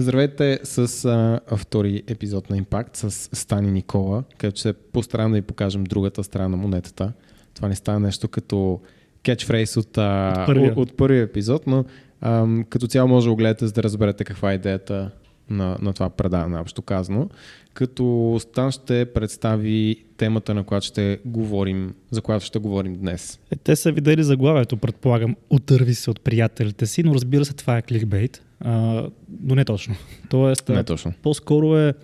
[0.00, 5.42] Здравейте с а, втори епизод на Импакт с Стани Никола, където ще постарам да ви
[5.42, 7.12] покажем другата страна на монетата.
[7.54, 8.80] Това не става нещо като
[9.22, 10.72] кетчфрейс от, а, от, първия.
[10.72, 11.84] от, от първия епизод, но
[12.20, 15.10] а, като цяло може да го гледате, за да разберете каква е идеята
[15.50, 17.28] на, на това предаване, общо казано.
[17.74, 23.40] Като Стан ще представи темата, на която ще говорим, за която ще говорим днес.
[23.50, 27.78] Е, те са видели заглавието, предполагам, отърви се от приятелите си, но разбира се, това
[27.78, 28.42] е кликбейт.
[28.60, 29.06] А,
[29.42, 29.94] но не точно.
[30.30, 31.12] Тоест, не точно.
[31.22, 31.94] по-скоро е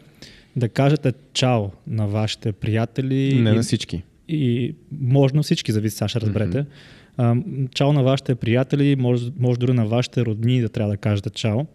[0.56, 3.40] да кажете чао на вашите приятели.
[3.42, 4.02] Не и, на всички.
[4.28, 6.58] И може на всички, зависи, сега ще разберете.
[6.58, 7.66] Mm-hmm.
[7.66, 11.30] А, чао на вашите приятели, може, може дори на вашите родни да трябва да кажете
[11.30, 11.66] чао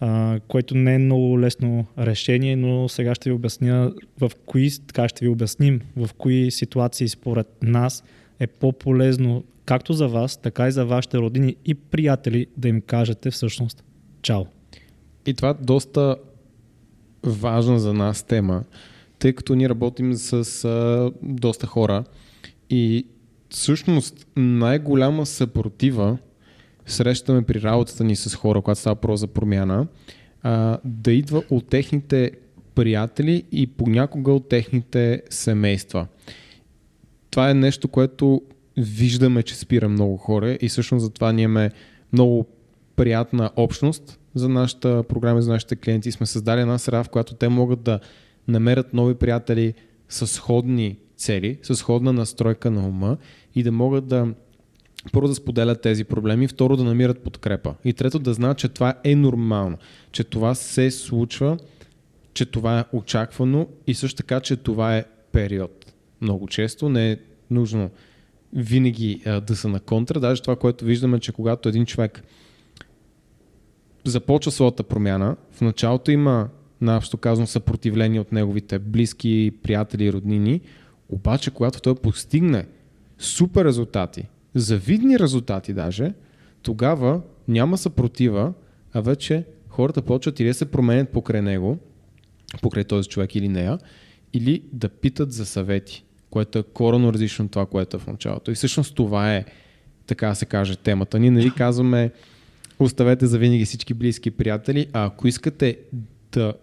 [0.00, 5.08] а, което не е много лесно решение, но сега ще ви обясня в кои, така
[5.08, 8.04] ще ви обясним в кои ситуации според нас
[8.40, 13.30] е по-полезно както за вас, така и за вашите родини и приятели да им кажете
[13.30, 13.84] всъщност
[14.22, 14.44] чао.
[15.26, 16.16] И това доста
[17.22, 18.64] важна за нас тема,
[19.18, 22.04] тъй като ние работим с а, доста хора
[22.70, 23.06] и
[23.50, 26.18] всъщност най-голяма съпротива
[26.86, 29.86] срещаме при работата ни с хора, когато става про за промяна,
[30.42, 32.30] а, да идва от техните
[32.74, 36.06] приятели и понякога от техните семейства.
[37.30, 38.42] Това е нещо, което
[38.76, 41.70] виждаме, че спира много хора и всъщност затова ние имаме
[42.12, 42.46] много
[43.00, 46.12] приятна общност за нашата програма, за нашите клиенти.
[46.12, 48.00] Сме създали една среда, в която те могат да
[48.48, 49.74] намерят нови приятели
[50.08, 53.16] с сходни цели, с сходна настройка на ума
[53.54, 54.28] и да могат да
[55.12, 57.74] първо да споделят тези проблеми, второ да намират подкрепа.
[57.84, 59.78] И трето да знаят, че това е нормално,
[60.12, 61.58] че това се случва,
[62.34, 65.92] че това е очаквано и също така, че това е период.
[66.20, 67.16] Много често не е
[67.50, 67.90] нужно
[68.52, 72.22] винаги а, да са на контра, даже това, което виждаме, че когато един човек
[74.04, 76.48] започва своята промяна, в началото има
[76.80, 80.60] наобщо казано съпротивление от неговите близки, приятели роднини,
[81.08, 82.66] обаче когато той постигне
[83.18, 86.14] супер резултати, завидни резултати даже,
[86.62, 88.52] тогава няма съпротива,
[88.92, 91.78] а вече хората почват или да се променят покрай него,
[92.62, 93.78] покрай този човек или нея,
[94.32, 98.50] или да питат за съвети, което е корено различно от това, което е в началото.
[98.50, 99.44] И всъщност това е,
[100.06, 101.18] така да се каже, темата.
[101.18, 102.10] Ние нали казваме,
[102.84, 105.78] оставете за винаги всички близки приятели, а ако искате
[106.32, 106.54] да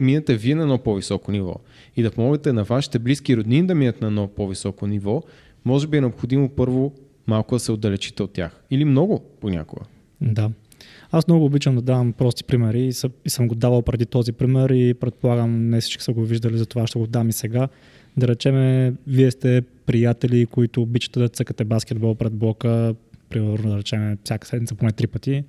[0.00, 1.54] минете вие на едно по-високо ниво
[1.96, 5.22] и да помогнете на вашите близки роднини да минат на едно по-високо ниво,
[5.64, 6.92] може би е необходимо първо
[7.26, 8.62] малко да се отдалечите от тях.
[8.70, 9.84] Или много понякога.
[10.20, 10.50] Да.
[11.10, 12.92] Аз много обичам да давам прости примери и,
[13.30, 16.98] съм, го давал преди този пример и предполагам не всички са го виждали, затова ще
[16.98, 17.68] го дам и сега.
[18.16, 22.94] Да речеме, вие сте приятели, които обичате да цъкате баскетбол пред блока,
[23.28, 25.44] примерно да речеме всяка седмица поне три пъти.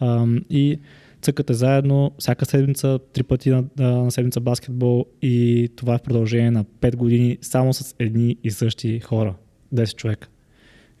[0.00, 0.78] Ам, и
[1.22, 6.50] цъкате заедно всяка седмица, три пъти на, на седмица баскетбол и това е в продължение
[6.50, 9.34] на 5 години само с едни и същи хора.
[9.74, 10.28] 10 човека.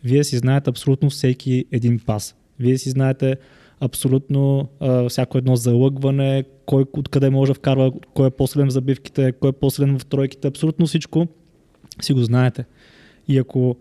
[0.04, 2.36] Вие си знаете абсолютно всеки един пас.
[2.58, 3.36] Вие си знаете
[3.80, 9.32] абсолютно а, всяко едно залъгване, кой откъде може да вкарва, кой е по-силен в забивките,
[9.32, 11.26] кой е по-силен в тройките, абсолютно всичко
[12.02, 12.64] си го знаете.
[13.28, 13.76] И ако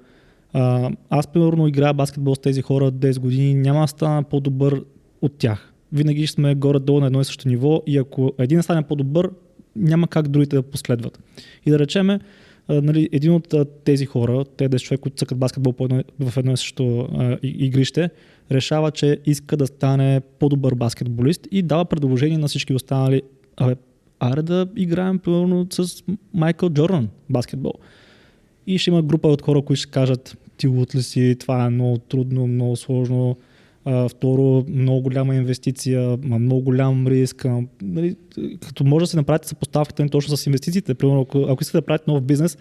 [1.09, 4.83] аз примерно играя баскетбол с тези хора 10 години, няма да стана по-добър
[5.21, 5.73] от тях.
[5.93, 9.29] Винаги ще сме горе-долу на едно и също ниво и ако един стане по-добър,
[9.75, 11.19] няма как другите да последват.
[11.65, 12.19] И да речеме,
[12.69, 16.51] нали, един от тези хора, те 10 човека, които цъкат баскетбол по едно, в едно
[16.51, 18.09] и също а, игрище,
[18.51, 23.21] решава, че иска да стане по-добър баскетболист и дава предложение на всички останали,
[23.57, 23.75] абе,
[24.19, 27.73] аре да играем примерно с Майкъл Джордан баскетбол.
[28.69, 31.69] И ще има група от хора, които ще кажат, ти лут ли си, това е
[31.69, 33.37] много трудно, много сложно,
[33.85, 37.45] а, второ, много голяма инвестиция, много голям риск.
[37.81, 38.15] Нали,
[38.67, 40.93] като може да се направите съпоставката не точно с инвестициите.
[40.93, 42.57] Примерно, ако, ако искате да правите нов бизнес,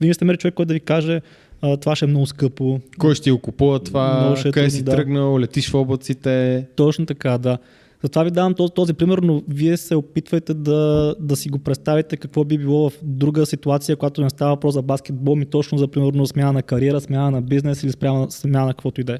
[0.00, 1.20] вие ще намерите човек, който да ви каже,
[1.62, 2.80] а, това ще е много скъпо.
[2.98, 4.34] Кой ще ти го купува това?
[4.46, 4.90] Е къде си да.
[4.90, 5.38] тръгнал?
[5.38, 6.66] Летиш в облаците?
[6.76, 7.58] Точно така, да.
[8.02, 12.16] Затова ви давам този, този пример, но вие се опитвайте да, да си го представите
[12.16, 15.88] какво би било в друга ситуация, когато не става въпрос за баскетбол, ми точно за
[15.88, 19.18] примерно смяна на кариера, смяна на бизнес или смяна, смяна на каквото и да е.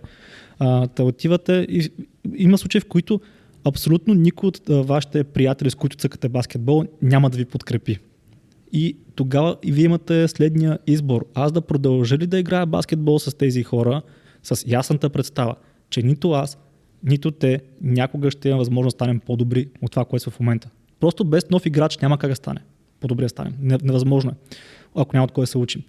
[0.95, 1.91] Та отивате и
[2.37, 3.21] има случаи, в които
[3.65, 7.99] абсолютно никой от вашите приятели, с които цъкате баскетбол, няма да ви подкрепи.
[8.73, 11.27] И тогава и вие имате следния избор.
[11.35, 14.03] Аз да продължа ли да играя баскетбол с тези хора,
[14.43, 15.55] с ясната представа,
[15.91, 16.59] че нито аз,
[17.05, 20.71] нито те някога ще имаме възможност да станем по-добри от това, което са в момента.
[21.01, 22.61] Просто без нов играч няма как да стане.
[23.01, 23.53] По-добре да стане.
[23.61, 24.35] Невъзможно е,
[24.95, 25.83] ако няма от кой да се учим.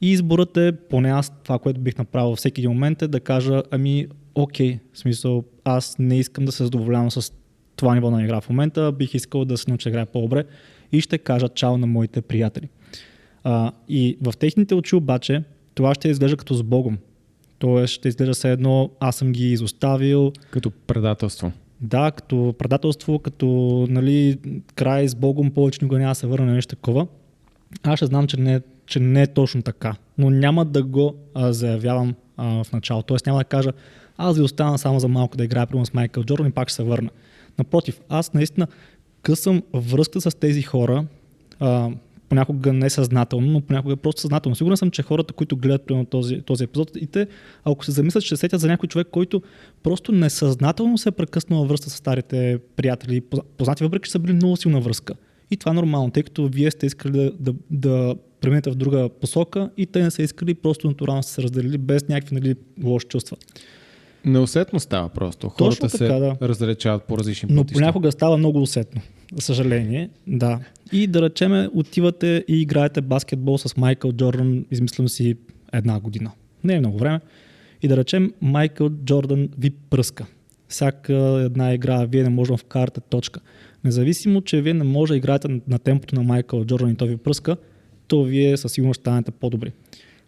[0.00, 3.62] И изборът е, поне аз това, което бих направил всеки един момент е да кажа,
[3.70, 7.32] ами окей, в смисъл, аз не искам да се задоволявам с
[7.76, 10.44] това ниво на игра в момента, бих искал да се науча да играя по-добре
[10.92, 12.68] и ще кажа чао на моите приятели.
[13.44, 15.42] А, и в техните очи обаче
[15.74, 16.98] това ще изглежда като с Богом.
[17.60, 20.32] Тоест ще изглежда все едно, аз съм ги изоставил.
[20.50, 21.52] Като предателство.
[21.80, 23.46] Да, като предателство, като
[23.90, 24.38] нали,
[24.74, 27.06] край с Богом, повече никога няма да се върна нещо такова.
[27.82, 31.52] Аз ще знам, че не, че не е точно така, но няма да го а,
[31.52, 33.06] заявявам а, в началото.
[33.06, 33.72] Тоест няма да кажа,
[34.16, 36.76] аз ви остана само за малко да играя примерно с Майкъл Джордан и пак ще
[36.76, 37.10] се върна.
[37.58, 38.66] Напротив, аз наистина
[39.22, 41.04] късам връзка с тези хора,
[41.60, 41.90] а,
[42.30, 44.56] понякога несъзнателно, но понякога просто съзнателно.
[44.56, 47.26] Сигурен съм, че хората, които гледат примерно този, този епизод, и те,
[47.64, 49.42] ако се замислят, ще сетят за някой човек, който
[49.82, 53.20] просто несъзнателно се е прекъснал връзка с старите приятели,
[53.58, 55.14] познати, въпреки че са били много силна връзка.
[55.50, 59.08] И това е нормално, тъй като вие сте искали да, да, да преминете в друга
[59.20, 62.54] посока и те не са искали, просто натурално са се разделили без някакви нали,
[62.84, 63.36] лоши чувства.
[64.24, 65.48] Неусетно става просто.
[65.48, 66.36] Хората Точно се така, да.
[66.42, 67.80] различават по различни Но пътища.
[67.80, 69.00] понякога става много усетно,
[69.34, 70.10] за съжаление.
[70.26, 70.60] Да.
[70.92, 75.36] И да речеме, отивате и играете баскетбол с Майкъл Джордан, измислям си
[75.72, 76.30] една година.
[76.64, 77.20] Не е много време.
[77.82, 80.26] И да речем, Майкъл Джордан ви пръска.
[80.68, 81.14] Всяка
[81.44, 83.40] една игра, вие не може да вкарате точка.
[83.84, 87.16] Независимо, че вие не може да играете на- темпото на Майкъл Джордан и той ви
[87.16, 87.56] пръска,
[88.08, 89.72] то вие със сигурност станете по-добри.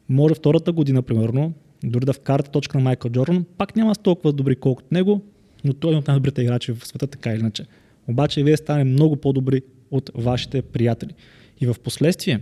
[0.08, 1.52] Може втората година, примерно,
[1.84, 5.22] дори да вкарате точка на Майкъл Джордан, пак няма сте толкова добри колкото него,
[5.64, 7.64] но той е от най-добрите играчи в света, така или иначе.
[8.08, 11.14] Обаче вие стане много по-добри от вашите приятели.
[11.60, 12.40] И в последствие,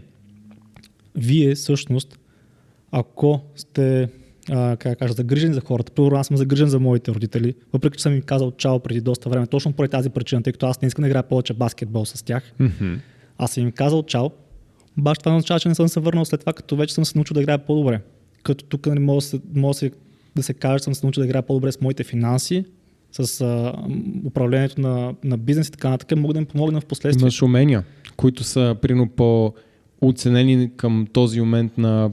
[1.15, 2.19] вие всъщност,
[2.91, 4.09] ако сте
[4.51, 5.93] а, как кажа, загрижени за хората.
[5.93, 9.29] Първо, аз съм загрижен за моите родители, въпреки че съм им казал чао преди доста
[9.29, 12.23] време, точно поради тази причина, тъй като аз не искам да играя повече баскетбол с
[12.25, 12.53] тях.
[12.59, 12.95] Мгм.
[13.39, 14.31] Аз съм им казал чао,
[14.99, 17.19] обаче това не означава, че не съм се върнал след това, като вече съм се
[17.19, 18.01] научил да играя по-добре.
[18.43, 19.91] Като тук не мога, да се, мога да се,
[20.37, 22.65] да се каже, че съм се научил да играя по-добре с моите финанси,
[23.13, 23.75] с а,
[24.27, 27.23] управлението на, на бизнес и така нататък, мога да им помогна в последствие.
[27.23, 27.85] Имаш умения,
[28.17, 32.11] които са прино по-оценени към този момент на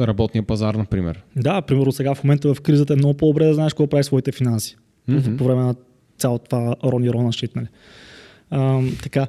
[0.00, 1.24] работния пазар, например.
[1.36, 4.32] Да, примерно сега в момента в кризата е много по-добре да знаеш какво прави своите
[4.32, 4.76] финанси.
[5.08, 5.36] Мгм.
[5.36, 5.74] По време на
[6.18, 7.66] цялото това рони рона щит, нали?
[8.50, 9.26] А, така.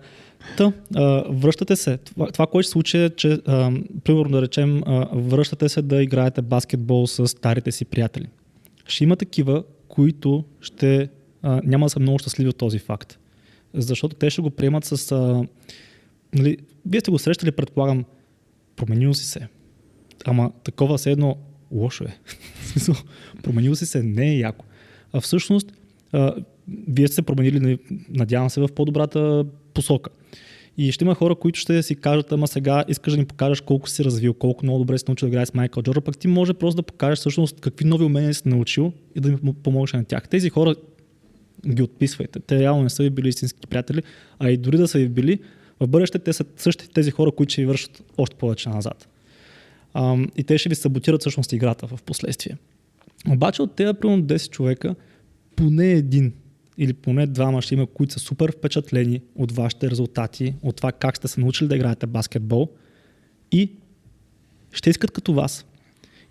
[0.57, 1.97] Та, а, връщате се.
[1.97, 3.71] Това, това което се случи е, че, а,
[4.03, 8.27] примерно да речем, а, връщате се да играете баскетбол с старите си приятели.
[8.85, 11.09] Ще има такива, които ще
[11.41, 13.19] а, няма да са много щастливи от този факт.
[13.73, 15.11] Защото те ще го приемат с...
[15.11, 15.43] А,
[16.35, 18.05] нали, вие сте го срещали, предполагам,
[18.75, 19.47] променил си се.
[20.25, 21.37] Ама такова все едно
[21.71, 22.17] лошо е.
[23.43, 24.65] Променил си се, не е яко.
[25.13, 25.73] А всъщност,
[26.11, 26.35] а,
[26.87, 27.77] вие сте се променили, нали,
[28.09, 30.09] надявам се, в по-добрата посока.
[30.77, 33.89] И ще има хора, които ще си кажат, ама сега искаш да ни покажеш колко
[33.89, 36.53] си развил, колко много добре си научил да играеш с Майкъл Джордан, пък ти може
[36.53, 40.29] просто да покажеш всъщност какви нови умения си научил и да им помогнеш на тях.
[40.29, 40.75] Тези хора
[41.67, 42.39] ги отписвайте.
[42.39, 44.03] Те реално не са ви били истински приятели,
[44.39, 45.39] а и дори да са ви били,
[45.79, 49.07] в бъдеще те са същите тези хора, които ще ви вършат още повече назад.
[49.93, 52.57] Ам, и те ще ви саботират всъщност играта в последствие.
[53.29, 54.95] Обаче от тези примерно 10 човека,
[55.55, 56.33] поне един
[56.77, 61.17] или поне двама ще има, които са супер впечатлени от вашите резултати, от това как
[61.17, 62.69] сте се научили да играете баскетбол
[63.51, 63.71] и
[64.71, 65.65] ще искат като вас.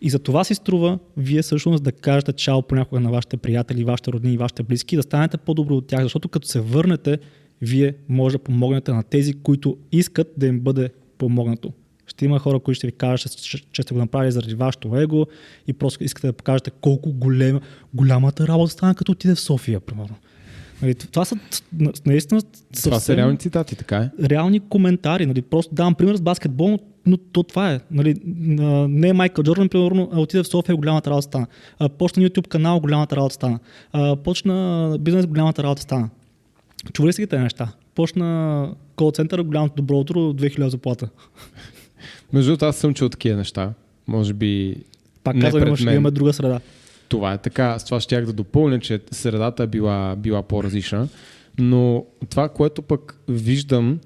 [0.00, 4.12] И за това си струва вие всъщност да кажете чао понякога на вашите приятели, вашите
[4.12, 7.19] роднини, вашите близки, да станете по-добри от тях, защото като се върнете,
[7.62, 11.73] вие може да помогнете на тези, които искат да им бъде помогнато.
[12.06, 13.42] Ще има хора, които ще ви кажат,
[13.73, 15.26] че, сте го направили заради вашето его
[15.66, 17.61] и просто искате да покажете колко голема,
[17.94, 20.16] голямата работа стана, като отиде в София, примерно.
[20.82, 21.37] Нали, Това са
[22.06, 22.40] наистина
[22.82, 24.10] Това са реални цитати, така е.
[24.28, 25.26] реални коментари.
[25.26, 25.42] Нали?
[25.42, 27.80] Просто давам пример с баскетбол, но, то това е.
[27.90, 28.14] Нали?
[28.88, 31.46] Не е Майкъл Джордан, примерно, а отиде в София, голямата работа стана.
[31.78, 33.58] А, Почна YouTube канал, голямата работа стана.
[33.92, 36.10] А, Почна бизнес, голямата работа стана.
[36.92, 37.72] Чували си ги тези неща?
[37.94, 41.08] Почна кол център, голямото добро утро, 2000 заплата.
[42.32, 43.72] Между другото, аз съм чул такива неща.
[44.06, 44.76] Може би
[45.25, 46.60] Пак казвам, имаш, имаме друга среда.
[47.11, 47.79] Това е така.
[47.79, 51.09] С това щях да допълня, че средата била, била по-различна.
[51.59, 54.00] Но това, което пък виждам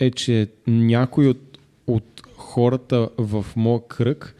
[0.00, 4.34] е, че някои от, от хората в моя кръг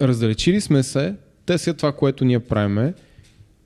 [0.00, 1.14] раздалечили сме се,
[1.46, 2.94] те след това, което ние правиме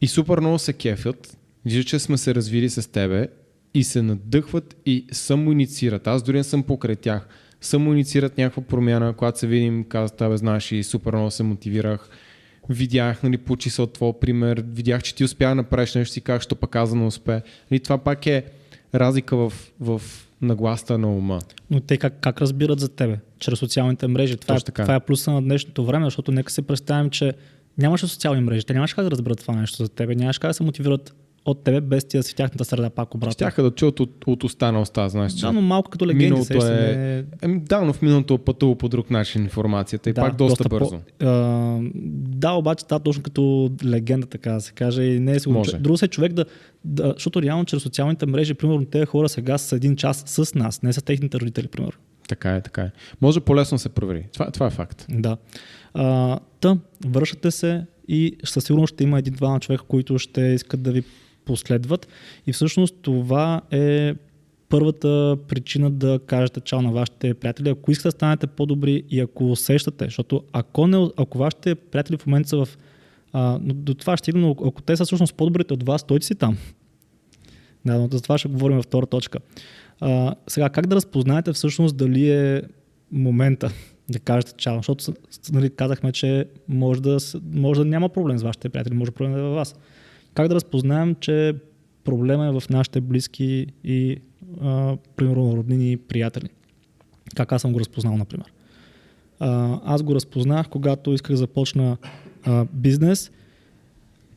[0.00, 3.28] и супер много се кефят, виждат, че сме се развили с тебе
[3.75, 6.06] и се надъхват и самоинициират.
[6.06, 7.28] Аз дори не съм покрай тях.
[7.61, 12.09] Самоинициират някаква промяна, когато се видим, казват, абе, знаеш, и супер много се мотивирах.
[12.68, 16.21] Видях, нали, получи се от твой пример, видях, че ти успя да направиш нещо, си
[16.21, 17.42] казах, що пък аз да не успе.
[17.71, 18.44] Нали, това пак е
[18.94, 20.02] разлика в, в
[20.42, 21.38] нагласта на ума.
[21.71, 23.18] Но те как, как разбират за тебе?
[23.38, 24.37] Чрез социалните мрежи.
[24.37, 27.33] Това, е, това е плюса на днешното време, защото нека се представим, че
[27.78, 30.54] нямаше социални мрежи, те нямаше как да разберат това нещо за тебе, нямаше как да
[30.54, 33.32] се мотивират от тебе, без ти да си в тяхната среда пак обратно.
[33.32, 36.58] Щяха да чуят от, от уста на уста, знаеш, Да, но малко като легенди се
[36.60, 37.24] е...
[37.42, 40.64] Еми, да, но в миналото е пътува по друг начин информацията и Да, пак доста,
[40.64, 41.00] доста бързо.
[41.18, 41.80] По, а,
[42.14, 45.02] да, обаче това точно като легенда, така да се каже.
[45.02, 45.58] И не е сигурно.
[45.58, 45.78] Може.
[45.78, 46.44] Друго се е човек да,
[46.84, 47.12] да.
[47.16, 50.92] Защото реално чрез социалните мрежи, примерно, тези хора сега са един час с нас, не
[50.92, 51.98] са техните родители, примерно.
[52.28, 52.90] Така е, така е.
[53.20, 54.26] Може по-лесно да се провери.
[54.32, 55.06] Това, това е факт.
[55.10, 55.36] Да.
[55.94, 60.92] А, та, връщате се и със сигурност ще има един-двама човека, които ще искат да
[60.92, 61.02] ви
[61.44, 62.08] последват.
[62.46, 64.14] И всъщност това е
[64.68, 69.50] първата причина да кажете чао на вашите приятели, ако искате да станете по-добри и ако
[69.50, 72.68] усещате, защото ако, не, ако вашите приятели в момента са в...
[73.32, 76.56] А, до това ще но ако те са всъщност по-добрите от вас, стойте си там.
[77.86, 79.38] Да, но за това ще говорим във втора точка.
[80.00, 82.62] А, сега, как да разпознаете всъщност дали е
[83.12, 83.70] момента
[84.08, 85.12] да кажете чао, защото
[85.52, 87.18] нали, казахме, че може да,
[87.52, 89.74] може да няма проблем с вашите приятели, може проблем да е във вас.
[90.34, 91.54] Как да разпознаем, че
[92.04, 94.16] проблема е в нашите близки и
[94.60, 96.48] а, примерно роднини и приятели?
[97.34, 98.52] Как аз съм го разпознал, например?
[99.40, 101.96] А, аз го разпознах, когато исках да започна
[102.44, 103.30] а, бизнес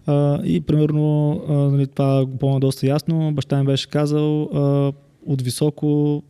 [0.06, 3.32] а, и примерно а, нали, това го помня доста ясно.
[3.34, 4.94] Баща ми беше казал а,
[5.26, 6.24] от високо,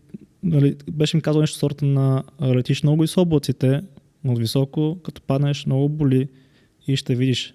[0.43, 3.81] нали, беше ми казал нещо сорта на летиш много и с облаците,
[4.25, 6.27] от високо, като паднеш, много боли
[6.87, 7.53] и ще видиш.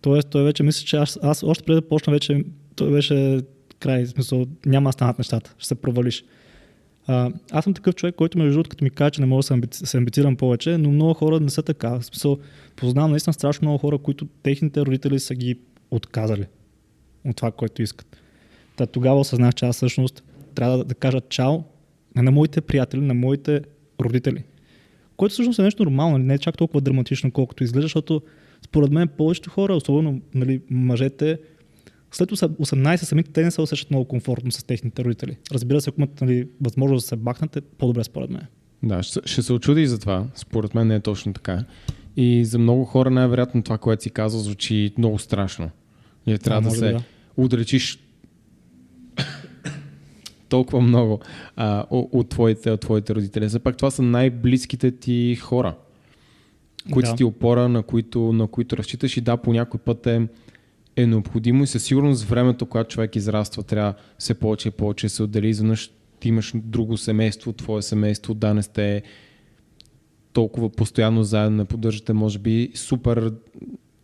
[0.00, 2.44] Тоест, той вече мисля, че аз, аз още преди да почна вече,
[2.76, 3.40] той беше
[3.80, 6.24] край, смисъл, няма да станат нещата, ще се провалиш.
[7.06, 9.68] А, аз съм такъв човек, който между другото, като ми каже, че не мога да
[9.76, 11.88] се, се амбицирам повече, но много хора не са така.
[11.88, 12.38] В смисъл,
[12.76, 15.58] познавам наистина страшно много хора, които техните родители са ги
[15.90, 16.46] отказали
[17.24, 18.16] от това, което искат.
[18.76, 20.24] Та тогава осъзнах, че аз всъщност
[20.54, 21.62] трябва да, да кажа чао
[22.16, 23.60] на моите приятели, на моите
[24.00, 24.44] родители.
[25.16, 28.22] Което всъщност е нещо нормално, не е чак толкова драматично, колкото изглежда, защото
[28.64, 31.38] според мен повечето хора, особено нали, мъжете,
[32.12, 35.36] след 18 самите те не се усещат много комфортно с техните родители.
[35.52, 38.46] Разбира се, ако имат нали, възможност да се бахнат, е по-добре според мен.
[38.82, 40.26] Да, ще, ще се очуди и за това.
[40.34, 41.64] Според мен не е точно така.
[42.16, 45.70] И за много хора най-вероятно това, което си казал, звучи много страшно.
[46.26, 47.02] И трябва да може се да.
[47.36, 47.98] отречиш
[50.48, 51.20] толкова много
[51.56, 53.48] а, от, твоите, от твоите родители.
[53.48, 55.74] Все пак това са най-близките ти хора,
[56.92, 57.16] които Да.
[57.16, 60.28] ти опора, на които, на които разчиташ и да, по някой път е,
[60.96, 65.22] е необходимо и със сигурност времето, когато човек израства, трябва все повече и повече се
[65.22, 65.48] отдели.
[65.48, 65.90] Изведнъж
[66.20, 69.02] ти имаш друго семейство, твое семейство, да не сте
[70.32, 73.32] толкова постоянно заедно, не поддържате, може би, супер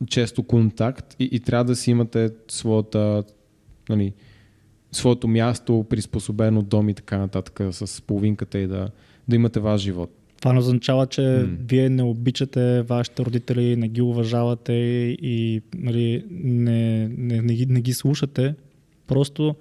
[0.06, 3.24] често контакт и, и трябва да си имате своята,
[3.88, 4.12] нали,
[4.92, 8.90] своето място, приспособено дом и така нататък с половинката и да,
[9.28, 10.23] да имате ваш живот.
[10.40, 11.56] Това не означава, че mm.
[11.68, 17.80] вие не обичате вашите родители, не ги уважавате и нали, не, не, не, ги, не
[17.80, 18.54] ги слушате.
[19.06, 19.54] Просто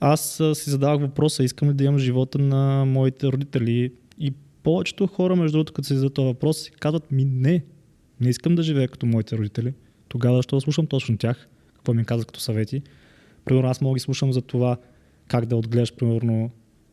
[0.00, 3.92] аз си задавах въпроса, искам ли да имам живота на моите родители.
[4.18, 7.64] И повечето хора, между другото, като се зададат този въпрос, си казват ми не,
[8.20, 9.72] не искам да живея като моите родители.
[10.08, 11.48] Тогава защо слушам точно тях?
[11.74, 12.82] Какво ми казват като съвети?
[13.44, 14.76] Примерно аз мога да ги слушам за това
[15.28, 16.50] как да отгледаш, примерно,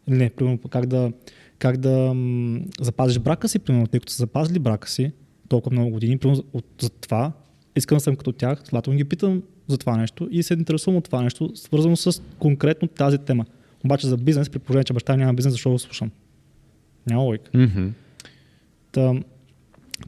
[0.08, 1.12] не, примерно как да,
[1.60, 5.12] как да м, запазиш брака си, примерно, тъй като са запазили брака си
[5.50, 7.32] толкова много години, примерно от, за това
[7.76, 11.06] искам да съм като тях, следователно ги питам за това нещо и се интересувам от
[11.06, 13.46] това нещо, свързано с конкретно тази тема.
[13.86, 16.12] Обаче за бизнес, при положение, че баща няма бизнес, защо го слушам?
[17.10, 17.52] Няма логика.
[17.52, 17.90] Mm-hmm.
[18.92, 19.14] Та,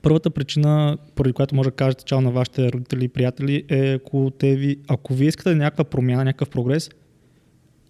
[0.02, 4.32] първата причина, поради която може да кажете чао на вашите родители и приятели е ако,
[4.40, 6.90] те ви, ако вие искате някаква промяна, някакъв прогрес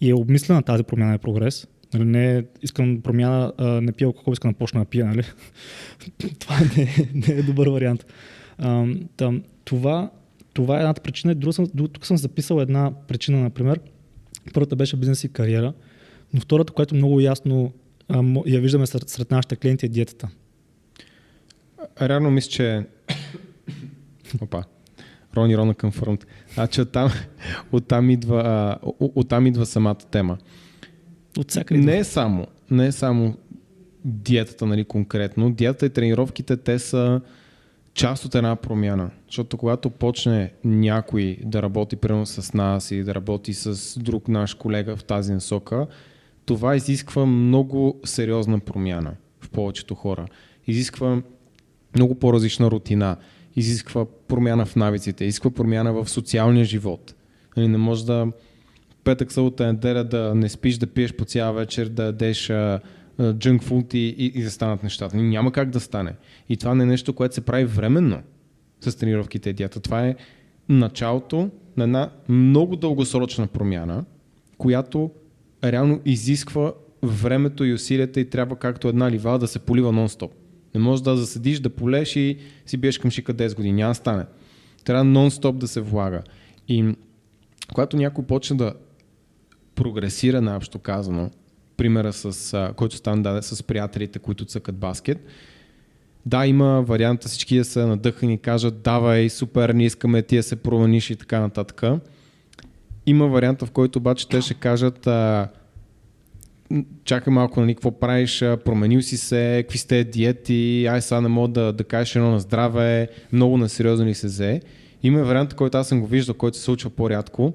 [0.01, 4.05] и е обмислена тази промяна и прогрес, нали, не е, искам промяна, а, не пия
[4.05, 5.23] алкохол, искам да почна да пия, нали?
[6.39, 8.05] това не е, не е добър вариант.
[8.57, 8.85] А,
[9.17, 10.11] там, това,
[10.53, 11.35] това е едната причина.
[11.35, 13.79] Друга съм, тук съм записал една причина, например.
[14.53, 15.73] Първата беше бизнес и кариера,
[16.33, 17.73] но втората, която много ясно
[18.09, 20.29] а, я виждаме сред, сред нашите клиенти е диетата.
[22.01, 22.85] Реално мисля, че...
[24.41, 24.63] Опа.
[25.37, 26.23] Рони Рона Confirmed.
[26.53, 27.11] Значи оттам,
[27.71, 30.37] оттам, идва, оттам идва самата тема.
[31.37, 31.81] От всякъде.
[31.81, 33.37] Не е само, не е само
[34.05, 35.51] диетата, нали, конкретно.
[35.51, 37.21] Диетата и тренировките, те са
[37.93, 39.09] част от една промяна.
[39.27, 44.53] Защото когато почне някой да работи примерно с нас и да работи с друг наш
[44.53, 45.87] колега в тази насока,
[46.45, 50.25] това изисква много сериозна промяна в повечето хора.
[50.67, 51.21] Изисква
[51.95, 53.17] много по-различна рутина,
[53.55, 57.15] изисква промяна в навиците, изисква промяна в социалния живот.
[57.57, 58.27] Нали, не може да
[59.07, 62.51] петък, събота, неделя да не спиш, да пиеш по цяла вечер, да ядеш
[63.33, 65.17] джънк фуд и, и, и да станат нещата.
[65.17, 66.13] Няма как да стане.
[66.49, 68.21] И това не е нещо, което се прави временно.
[68.81, 69.79] с тренировките и диета.
[69.79, 70.15] Това е
[70.69, 74.05] началото на една много дългосрочна промяна,
[74.57, 75.11] която
[75.63, 76.73] реално изисква
[77.03, 80.31] времето и усилията и трябва както една лива да се полива нон-стоп.
[80.75, 83.73] Не можеш да заседиш, да полеш и си биеш към шика 10 години.
[83.73, 84.25] Няма стане.
[84.83, 86.21] Трябва нон-стоп да се влага.
[86.67, 86.95] И
[87.73, 88.73] когато някой почне да
[89.77, 91.31] прогресира, наобщо казано,
[91.77, 95.25] примера, с, който Стан даде с приятелите, които цъкат баскет,
[96.25, 100.55] да, има варианта всички да са надъхани и кажат, давай, супер, не искаме ти се
[100.55, 101.83] промениш и така нататък.
[103.05, 105.47] Има варианта, в който обаче те ще кажат, а,
[107.03, 111.47] чакай малко, нали, какво правиш, променил си се, какви сте диети, ай сега не мога
[111.47, 114.61] да, да кажеш едно на здраве, много насериозно ли се взе.
[115.03, 117.53] Има вариант, който аз съм го виждал, който се случва по-рядко.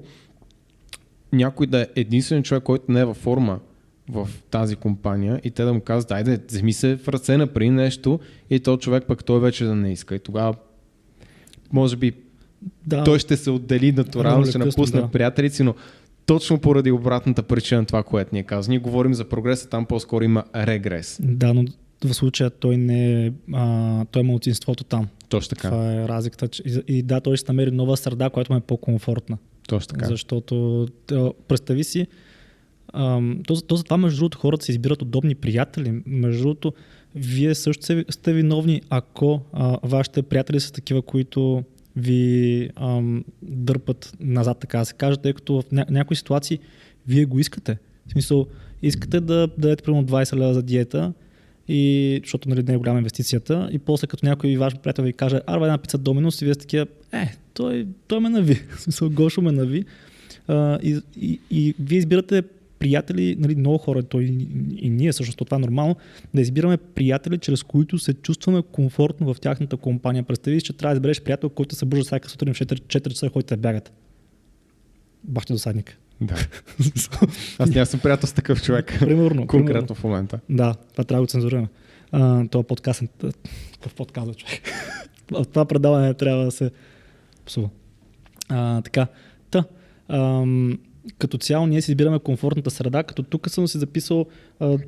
[1.33, 3.59] Някой да е единствен човек, който не е във форма
[4.09, 8.19] в тази компания и те да му казват, айде, вземи се в ръце, напри нещо
[8.49, 10.15] и то човек пък той вече да не иска.
[10.15, 10.55] И тогава
[11.71, 12.13] може би
[12.87, 13.03] да.
[13.03, 15.07] той ще се отдели натурално, ще напусне да.
[15.07, 15.75] приятелици, но
[16.25, 18.73] точно поради обратната причина това, което ние казваме.
[18.73, 21.19] Ние говорим за прогреса, там по-скоро има регрес.
[21.23, 21.65] Да, но
[22.03, 25.07] в случая той не е, а, той е малцинството там.
[25.29, 25.69] Точно така.
[25.69, 26.49] Това е разликата.
[26.65, 29.37] И, и да, той ще намери нова среда, която му е по-комфортна.
[29.67, 30.05] Точно така.
[30.05, 30.87] Защото,
[31.47, 32.07] представи си,
[33.47, 36.01] то, то за това, между другото, хората се избират удобни приятели.
[36.05, 36.73] Между другото,
[37.15, 41.63] вие също сте виновни, ако а, вашите приятели са такива, които
[41.95, 46.59] ви ам, дърпат назад, така да се каже, тъй като в ня- някои ситуации
[47.07, 47.77] вие го искате.
[48.07, 48.47] В смисъл,
[48.81, 51.13] искате да дадете примерно 20 лева за диета,
[51.67, 53.69] и, защото нали, не е голяма инвестицията.
[53.71, 56.61] И после като някой ваш приятел ви каже, арва една пица Доминус и вие сте
[56.61, 58.55] такива, е, той, той ме нави.
[58.77, 59.85] В смисъл, Гошо ме нави.
[60.47, 62.43] А, и, и, и, вие избирате
[62.79, 65.95] приятели, нали, много хора, той и, и ние всъщност, това е нормално,
[66.33, 70.23] да избираме приятели, чрез които се чувстваме комфортно в тяхната компания.
[70.23, 73.09] Представи си, че трябва да избереш приятел, който се събужда всяка сутрин в 4, 4
[73.09, 73.91] часа, който да бягат.
[75.23, 75.97] Бахте досадник.
[76.23, 76.35] Да.
[77.59, 78.99] Аз няма съм приятел с такъв човек.
[78.99, 79.47] Примерно.
[79.47, 79.95] Конкретно примерно.
[79.95, 80.39] в момента.
[80.49, 81.67] Да, това трябва да го цензурираме.
[82.47, 83.03] това подкаст,
[83.73, 84.61] какъв подкаст, човек.
[85.53, 86.71] това предаване трябва да се
[87.45, 87.69] псува.
[88.49, 89.07] А, така,
[89.51, 89.63] та,
[90.07, 90.77] ам,
[91.17, 94.25] като цяло ние си избираме комфортната среда, като тук съм си записал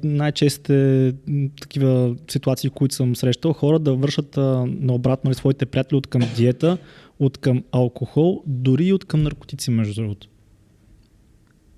[0.03, 1.13] най-честите
[1.61, 6.21] такива ситуации, които съм срещал, хора да вършат а, наобратно ли своите приятели от към
[6.35, 6.77] диета,
[7.19, 10.27] от към алкохол, дори и от към наркотици, между другото.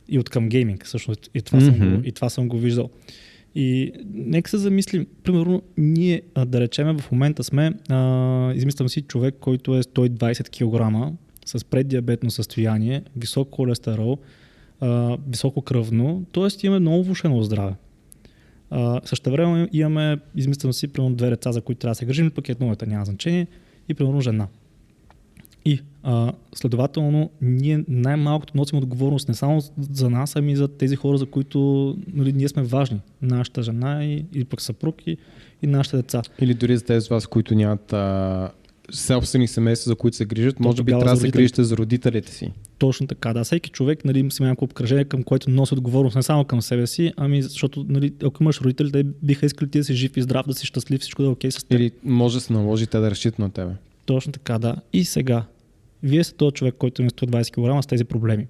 [0.10, 1.30] И от към гейминг, всъщност.
[1.34, 1.78] И това, mm-hmm.
[1.78, 2.90] съм, го, и това съм го виждал.
[3.56, 9.36] И нека се замислим, примерно, ние, да речеме, в момента сме, а, измислям си човек,
[9.40, 11.14] който е 120 кг,
[11.46, 14.18] с преддиабетно състояние, висок холестерол,
[14.80, 16.66] а, високо кръвно, т.е.
[16.68, 17.74] имаме много влушено здраве.
[18.70, 22.32] А, също време имаме, измислено си, примерно две деца, за които трябва да се грижим,
[22.32, 23.48] пък едното няма значение,
[23.90, 24.48] и примерно жена.
[26.08, 31.18] И а, следователно, ние най-малкото носим отговорност не само за нас, ами за тези хора,
[31.18, 33.00] за които нали, ние сме важни.
[33.22, 35.18] Нашата жена и, и пък съпруг и,
[35.62, 36.22] и нашите деца.
[36.42, 38.50] Или дори за тези с вас, които нямат а,
[38.92, 42.52] собствени семейства, за които се грижат, може би трябва да се грижите за родителите си.
[42.78, 43.44] Точно така, да.
[43.44, 47.14] Всеки човек нали, има някакво обкръжение, към което носи отговорност не само към себе си,
[47.18, 50.48] ами защото нали, ако имаш родители, те биха искали ти да си жив и здрав,
[50.48, 51.80] да си щастлив, всичко да е окей с теб.
[51.80, 53.72] Или може да се наложи те да разчитат на тебе.
[54.06, 54.76] Точно така, да.
[54.94, 55.44] И сега,
[56.04, 58.48] вие сте този човек, който е 120 кг с тези проблеми.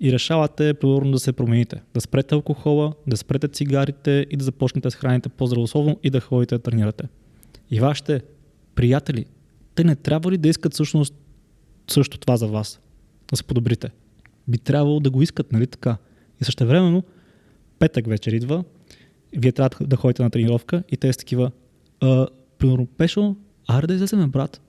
[0.00, 1.82] И решавате, примерно, да се промените.
[1.94, 6.54] Да спрете алкохола, да спрете цигарите и да започнете да храните по-здравословно и да ходите
[6.54, 7.04] да тренирате.
[7.70, 8.20] И вашите
[8.74, 9.24] приятели,
[9.74, 11.14] те не трябва ли да искат всъщност
[11.90, 12.80] също това за вас?
[13.30, 13.90] Да се подобрите.
[14.48, 15.96] Би трябвало да го искат, нали така?
[16.40, 17.02] И също времено,
[17.78, 18.64] петък вечер идва,
[19.36, 21.50] вие трябва да ходите на тренировка и те са такива,
[22.58, 24.60] примерно, Пешо, аре да излеземе, брат.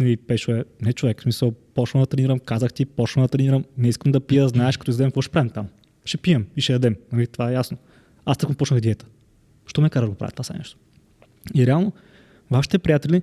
[0.00, 3.28] И нали, Пешо е, не човек, в смисъл, почна да тренирам, казах ти, почна да
[3.28, 5.66] тренирам, не искам да пия, знаеш, като излезем, какво ще правим там?
[6.04, 7.78] Ще пием и ще ядем, нали, това е ясно.
[8.24, 9.06] Аз така почнах диета.
[9.66, 10.78] Що ме кара да го правя това нещо?
[11.54, 11.92] И реално,
[12.50, 13.22] вашите приятели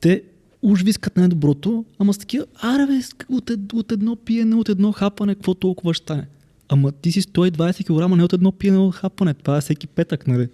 [0.00, 0.22] те
[0.62, 5.34] уж вискат най-доброто, ама с такива, аре бе, от, от едно пиене, от едно хапане,
[5.34, 6.26] какво толкова ще стане?
[6.68, 9.34] Ама ти си 120 кг, не от едно пиене, от хапане.
[9.34, 10.48] Това е всеки петък, нали?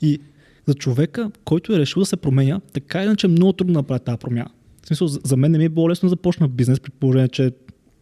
[0.00, 0.20] И
[0.66, 4.00] за човека, който е решил да се променя, така иначе е много трудно да направи
[4.00, 4.50] тази промяна.
[4.82, 7.52] В смисъл, за мен не ми е било лесно да започна бизнес, при положение, че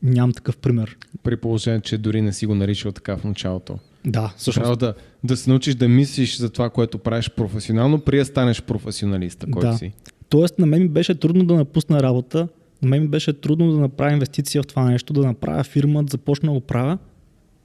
[0.02, 0.96] нямам такъв пример.
[1.22, 3.78] При положение, че дори не си го наричал така в началото.
[4.06, 4.60] Да, също.
[4.60, 8.62] Трябва да, да се научиш да мислиш за това, което правиш професионално, при да станеш
[8.62, 9.76] професионалист, който да.
[9.76, 9.92] си.
[10.28, 12.48] Тоест, на мен ми беше трудно да напусна работа,
[12.82, 16.10] на мен ми беше трудно да направя инвестиция в това нещо, да направя фирма, да
[16.10, 16.98] започна да го правя.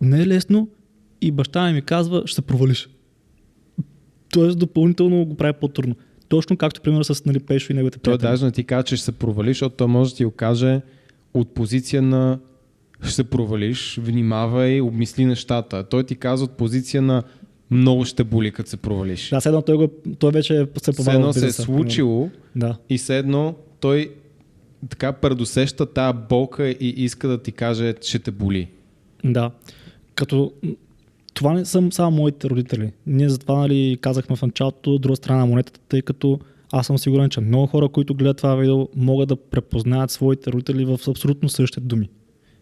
[0.02, 0.68] Не е лесно
[1.22, 2.90] и баща ми ми казва, ще се провалиш.
[4.34, 5.96] Тоест, допълнително го прави по-трудно.
[6.28, 8.32] Точно както, примерно, с нали, Пешо и неговите Той приятели.
[8.32, 10.82] даже не ти каже, че ще се провалиш, защото той може да ти го каже
[11.34, 12.40] от позиция на
[13.04, 15.84] ще се провалиш, внимавай, обмисли нещата.
[15.84, 17.24] Той ти казва от позиция на
[17.72, 19.30] много ще боли, като се провалиш.
[19.30, 19.88] Да, все едно той, го,
[20.20, 22.78] той вече се Все проваля едно в се е случило Да.
[22.90, 24.12] и все едно той
[24.90, 28.68] така предусеща тая болка и иска да ти каже, ще те боли.
[29.24, 29.52] Да.
[30.16, 30.52] Като
[31.34, 32.92] това не са само моите родители.
[33.08, 36.40] Ние затова нали, казахме в началото друга страна на монетата, тъй като
[36.72, 40.86] аз съм сигурен, че много хора, които гледат това видео, могат да препознаят своите родители
[40.86, 42.10] в абсолютно същите думи.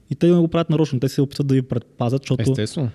[0.10, 2.89] И те не го правят нарочно, те се опитват да ви предпазят, защото Естествено.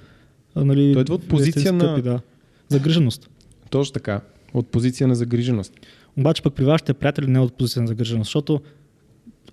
[0.57, 2.21] нали, Той идва от позиция на- скъпи, да.
[2.69, 3.31] Загриженост.
[3.71, 4.21] Точно така.
[4.55, 5.73] От позиция на загриженост.
[6.19, 8.61] Обаче пък при вашите приятели не е от позиция на загриженост, защото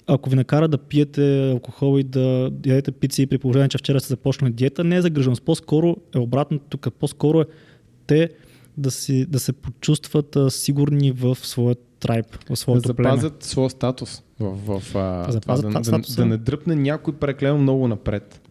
[0.10, 4.08] ако ви накара да пиете алкохол и да ядете пици при положение, че вчера сте
[4.08, 5.44] започнали диета, не е загриженост.
[5.44, 6.88] По-скоро е обратно тук.
[7.00, 7.46] По-скоро е
[8.08, 8.30] те
[8.78, 13.10] да, си, да се почувстват а, сигурни в своя трайб, в Да своето племе.
[13.10, 14.24] запазят своя статус.
[14.40, 16.16] В, в, а, запазят да, да, статуса.
[16.16, 18.42] да не дръпне някой преклено много напред.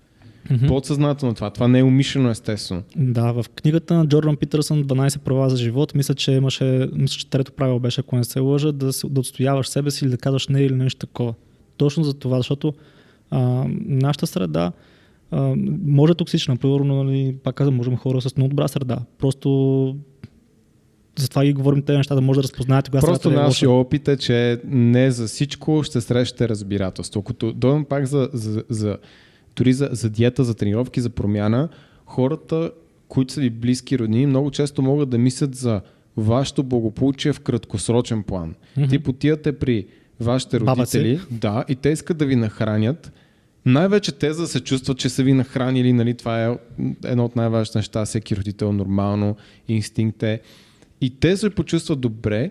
[0.50, 0.66] Мгм.
[0.66, 1.50] Подсъзнателно това.
[1.50, 2.82] Това не е умишлено, естествено.
[2.96, 7.30] Да, в книгата на Джордан Питърсън 12 права за живот, мисля, че имаше, мисля, че
[7.30, 10.48] трето правило беше, ако не се лъжа, да, да отстояваш себе си или да казваш
[10.48, 11.34] не или нещо такова.
[11.78, 12.74] Точно за това, защото
[13.30, 14.72] а, нашата среда
[15.30, 15.54] а,
[15.86, 18.98] може е токсична, примерно, нали, пак казвам, можем хора с много добра среда.
[19.18, 19.96] Просто
[21.16, 23.80] затова ги говорим тези неща, да може да разпознаете кога Просто е нашия лоша.
[23.80, 27.22] опит е, че не за всичко ще срещате разбирателство.
[27.22, 28.98] Като дойдем пак за, за, за
[29.56, 31.68] дори за, за диета, за тренировки, за промяна,
[32.06, 32.70] хората,
[33.08, 35.80] които са ви близки роднини, много често могат да мислят за
[36.16, 38.54] вашето благополучие в краткосрочен план.
[38.76, 38.88] Мгм.
[38.88, 39.86] Ти потивате при
[40.20, 43.12] вашите родители, да, и те искат да ви нахранят.
[43.66, 46.58] Най-вече те за да се чувстват, че са ви нахранили, нали, това е
[47.04, 49.36] едно от най-важните неща, всеки родител нормално,
[49.68, 50.40] инстинкт е.
[51.00, 52.50] И те се почувстват добре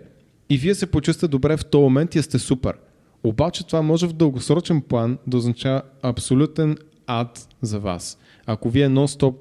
[0.49, 2.73] и вие се почувствате добре в този момент и сте супер.
[3.23, 6.77] Обаче това може в дългосрочен план да означава абсолютен
[7.08, 8.17] ад за вас.
[8.45, 9.36] Ако вие нон-стоп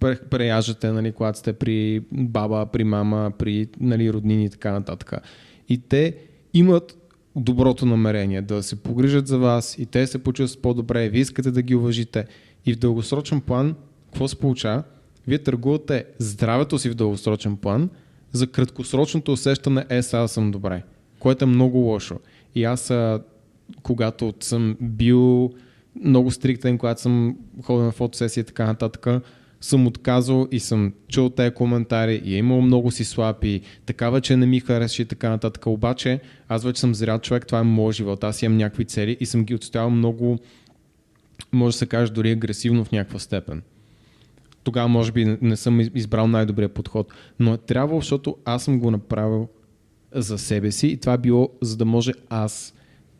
[0.00, 5.12] пре- преяжете, нали, когато сте при баба, при мама, при нали, роднини и така нататък.
[5.68, 6.16] И те
[6.54, 6.96] имат
[7.36, 11.50] доброто намерение да се погрижат за вас и те се почувстват по-добре, и вие искате
[11.50, 12.24] да ги уважите.
[12.66, 13.74] И в дългосрочен план,
[14.10, 14.82] какво се получава?
[15.26, 17.90] Вие търгувате здравето си в дългосрочен план
[18.32, 20.82] за краткосрочното усещане е, сега съм добре,
[21.18, 22.18] което е много лошо.
[22.54, 22.92] И аз,
[23.82, 25.50] когато съм бил
[26.04, 29.06] много стриктен, когато съм ходил на фотосесия и така нататък,
[29.64, 34.20] съм отказал и съм чул тези коментари и е имало много си слаб и такава,
[34.20, 35.66] че не ми харесва и така нататък.
[35.66, 39.26] Обаче аз вече съм зрял човек, това е моят живот, аз имам някакви цели и
[39.26, 40.38] съм ги отстоял много,
[41.52, 43.62] може да се каже дори агресивно в някаква степен.
[44.64, 48.78] Тогава може би не- съм из- избрал най-добрия подход, но е трябвало, защото аз съм
[48.78, 49.48] го направил
[50.12, 52.74] за себе си и това е било за да може аз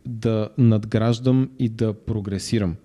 [0.07, 2.77] да надграждам и да прогресирам.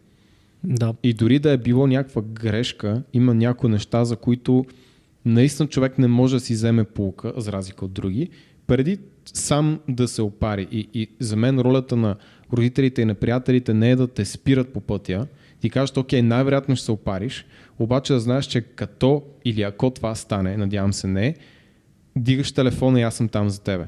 [0.63, 0.93] Да.
[1.04, 4.65] И дори да е било някаква грешка, има някои неща, за които
[5.26, 8.30] наистина човек не може да си вземе полука, за разлика от други,
[8.67, 10.67] преди сам да се опари.
[10.72, 12.15] И, и за мен ролята на
[12.54, 15.28] родителите и на приятелите не е да те спират по пътя.
[15.60, 17.45] Ти кажат, окей, най-вероятно ще се опариш,
[17.80, 21.36] обаче да знаеш, че като или ако това стане, надявам се не,
[22.15, 23.86] дигаш телефона и аз съм там за тебе.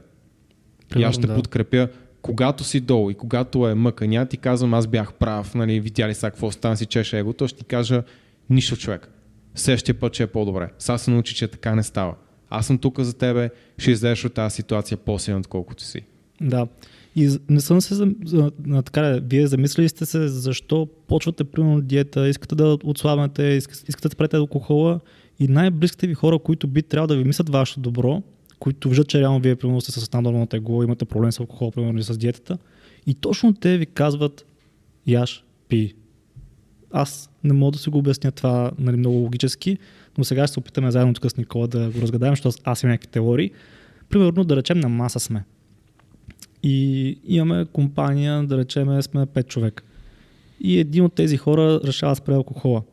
[0.98, 1.36] и аз ще да.
[1.36, 1.88] подкрепя,
[2.22, 4.08] когато си долу и когато е мъка.
[4.08, 7.48] Няма ти казвам, аз бях прав, нали, видя ли сега какво стана си чеше егото,
[7.48, 8.04] ще ти кажа,
[8.50, 9.10] нищо човек.
[9.56, 10.70] Следващия път ще е по-добре.
[10.80, 12.16] Сега се научи, че така не става.
[12.50, 16.02] Аз съм тук за тебе, ще излезеш от тази ситуация по-силно, отколкото си.
[16.42, 16.68] Да.
[17.16, 18.14] И не съм се,
[18.66, 24.12] на, така, вие замислили сте се защо почвате примерно диета, искате да отслабнете, искате да
[24.12, 25.00] спрете алкохола
[25.40, 28.24] и най-близките ви хора, които би трябвало да ви мислят вашето добро,
[28.62, 31.98] които виждат, че реално вие примерно сте с наднормално тегло, имате проблем с алкохол, примерно
[31.98, 32.58] или с диетата,
[33.08, 34.46] и точно те ви казват
[35.08, 35.94] яш, пи.
[36.92, 39.78] Аз не мога да си го обясня това нали, много логически,
[40.18, 42.92] но сега ще се опитаме заедно тук с Никола да го разгадаем, защото аз имам
[42.92, 43.52] някакви теории.
[44.10, 45.44] Примерно да речем на маса сме.
[46.64, 49.84] И имаме компания, да речем, сме 5 човека.
[50.60, 52.84] И един от тези хора решава да спре алкохола.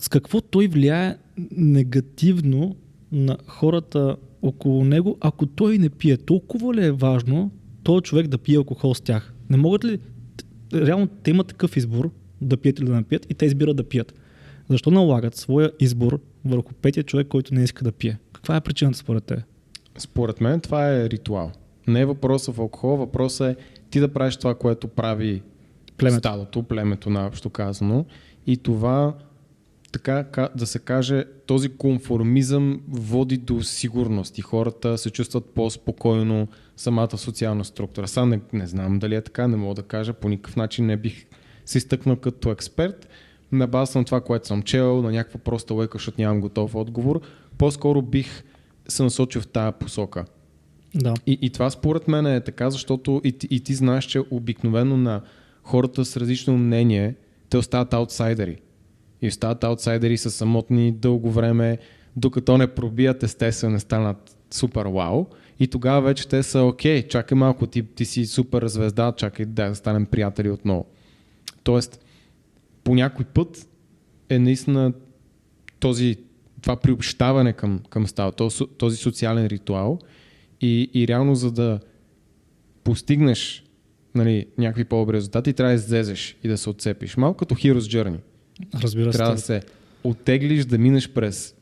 [0.00, 1.16] С какво той влияе
[1.56, 2.76] негативно
[3.12, 6.16] на хората около него, ако той не пие?
[6.16, 7.50] Толкова ли е важно
[7.82, 9.34] този човек да пие алкохол с тях?
[9.50, 9.98] Не могат ли...
[10.74, 13.84] Реално те имат такъв избор да пият или да не пият и те избират да
[13.84, 14.14] пият.
[14.68, 18.18] Защо налагат своя избор върху петия човек, който не иска да пие?
[18.32, 19.44] Каква е причината според те?
[19.98, 21.52] Според мен това е ритуал.
[21.86, 25.42] Не е въпросът в алкохол, въпросът е ти да правиш това, което прави
[25.96, 26.18] Племето.
[26.18, 28.04] стадото, племето наобщо казано.
[28.46, 29.14] И това
[29.92, 37.18] така да се каже, този конформизъм води до сигурност и хората се чувстват по-спокойно самата
[37.18, 38.08] социална структура.
[38.08, 40.96] Сега не, не знам дали е така, не мога да кажа, по никакъв начин не
[40.96, 41.26] бих
[41.66, 43.08] се изтъкнал като експерт,
[43.52, 47.20] на база на това, което съм чел, на някаква проста лойка, защото нямам готов отговор,
[47.58, 48.44] по-скоро бих
[48.88, 50.24] се насочил в тази посока.
[50.94, 51.14] Да.
[51.26, 55.20] И, и това според мен е така, защото и, и ти знаеш, че обикновено на
[55.62, 57.14] хората с различно мнение,
[57.50, 58.56] те остават аутсайдери.
[59.22, 61.78] И остават аутсайдери са самотни дълго време,
[62.16, 65.26] докато не пробият естествено, не станат супер вау.
[65.60, 69.74] И тогава вече те са окей, чакай малко, ти, ти си супер звезда, чакай да
[69.74, 70.86] станем приятели отново.
[71.62, 72.04] Тоест,
[72.84, 73.68] по някой път
[74.28, 74.92] е наистина
[75.80, 76.16] този,
[76.60, 78.32] това приобщаване към, към става,
[78.78, 79.98] този, социален ритуал
[80.60, 81.80] и, и реално за да
[82.84, 83.64] постигнеш
[84.14, 87.16] нали, някакви по-добри резултати, трябва да излезеш и да се отцепиш.
[87.16, 88.18] Малко като Hero's Journey.
[88.82, 89.18] Разбира се.
[89.18, 89.62] Трябва да се
[90.04, 91.54] оттеглиш, да минеш през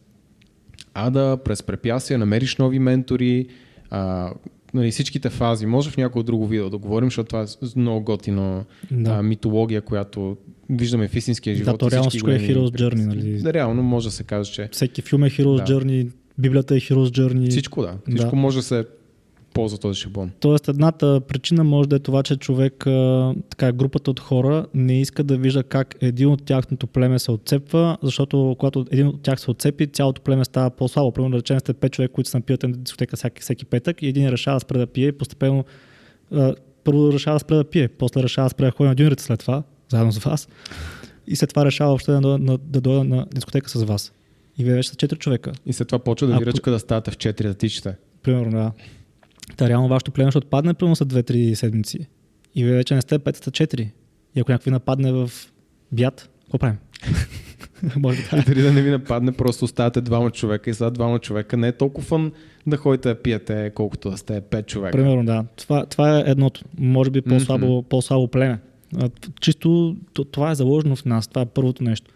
[0.94, 3.46] ада, през препятствия, намериш нови ментори,
[3.90, 4.32] а,
[4.74, 5.66] нали, всичките фази.
[5.66, 9.10] Може в някое друго видео да говорим, защото това е много готино да.
[9.10, 10.36] а, митология, която
[10.70, 11.72] виждаме в истинския живот.
[11.72, 13.06] Да, то реално всичко е Hero's Journey.
[13.06, 13.42] Нали?
[13.42, 14.68] Да, реално може да се каже, че...
[14.72, 15.72] Всеки филм е Hero's да.
[15.72, 17.50] Journey, Библията е Hero's Journey.
[17.50, 17.96] Всичко, да.
[18.08, 18.36] Всичко да.
[18.36, 18.84] може да се
[19.60, 20.30] ползва този шаблон.
[20.40, 22.74] Тоест, едната причина може да е това, че човек,
[23.50, 27.98] така, групата от хора не иска да вижда как един от тяхното племе се отцепва,
[28.02, 31.12] защото когато един от тях се отцепи, цялото племе става по-слабо.
[31.12, 34.06] Примерно да речем сте пет човека, които се напият на дискотека всеки, всеки петък и
[34.06, 35.64] един решава да спре да пие и постепенно
[36.84, 39.40] първо решава да спре да пие, после решава да спре да ходи на дюнерите след
[39.40, 40.48] това, заедно с вас.
[41.26, 44.12] И след това решава още да, да, да дойда на дискотека с вас.
[44.58, 45.52] И вие вече са четири човека.
[45.66, 47.96] И след това почва да ви ръчка да ставате в четири да тичате.
[48.22, 48.72] Примерно, да.
[49.56, 52.08] Та реално вашето племе ще отпадне примерно след 2-3 седмици.
[52.54, 53.30] И вие вече не сте 5
[53.66, 53.90] 4.
[54.34, 55.30] И ако някой нападне в
[55.92, 56.78] бят, какво правим?
[57.96, 58.38] Може да.
[58.38, 61.68] И дали да не ви нападне, просто оставате двама човека и сега двама човека не
[61.68, 62.32] е толкова фън
[62.66, 64.98] да ходите да пиете, колкото да сте пет човека.
[64.98, 65.44] Примерно, да.
[65.56, 66.64] Това, това е едното.
[66.78, 67.88] Може би по-слабо, mm-hmm.
[67.88, 68.58] по-слабо племе.
[69.40, 69.96] Чисто
[70.30, 71.28] това е заложено в нас.
[71.28, 72.10] Това е първото нещо.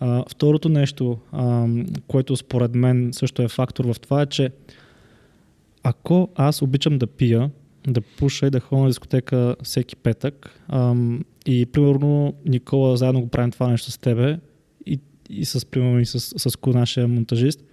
[0.00, 1.66] А, второто нещо, а,
[2.06, 4.50] което според мен също е фактор в това е, че
[5.82, 7.50] ако аз обичам да пия,
[7.86, 13.28] да пуша и да ходя на дискотека всеки петък ам, и примерно Никола заедно го
[13.28, 14.38] правим това нещо с тебе
[14.86, 17.64] и, и с, примерно и с, с, нашия монтажист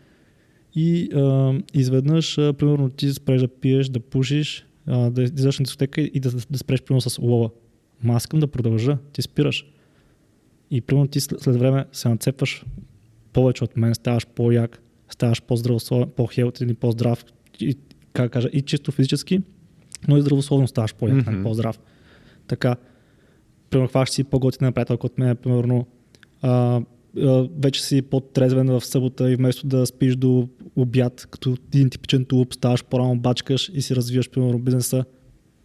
[0.76, 5.64] и а, изведнъж, а, примерно ти спреш да пиеш, да пушиш, а, да излезеш на
[5.64, 7.50] дискотека и да, да спреш примерно с лова.
[8.04, 9.66] Ма аз искам да продължа, ти спираш.
[10.72, 12.66] И примерно ти след, време се нацепваш
[13.34, 15.82] повече от мен, ставаш по-як, ставаш по-здрав,
[16.16, 17.26] по-хелтен и по-здрав
[17.60, 17.76] и
[18.14, 19.42] как кажа, и чисто физически,
[20.08, 21.44] но и здравословно ставаш по mm-hmm.
[21.44, 21.80] по-здрав.
[22.48, 22.76] Така,
[23.70, 25.88] примерно, хващаш си по-готина приятелка от мен, примерно,
[26.42, 26.82] а,
[27.18, 32.26] а, вече си по-трезвен в събота и вместо да спиш до обяд, като един типичен
[32.26, 35.06] тулуп, ставаш по-рано, бачкаш и си развиваш, примерно, бизнеса,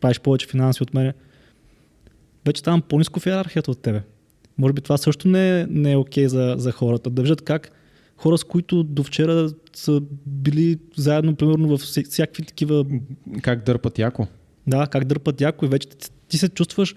[0.01, 1.13] правиш повече финанси от мен.
[2.47, 4.03] Вече ставам по-низко в иерархията от тебе.
[4.59, 7.11] Може би това също не е, не е окей okay за, за хората.
[7.11, 7.71] Да виждат как
[8.17, 12.87] хора, с които до вчера са били заедно, примерно, в всякакви такива...
[13.43, 14.27] Как дърпат яко.
[14.67, 16.95] Да, как дърпат яко и вече ти, ти се чувстваш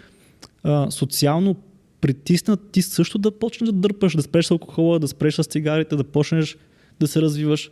[0.64, 1.56] а, социално
[2.02, 5.96] притиснат, ти също да почнеш да дърпаш, да спреш с алкохола, да спреш с цигарите,
[5.96, 6.58] да почнеш
[7.00, 7.72] да се развиваш.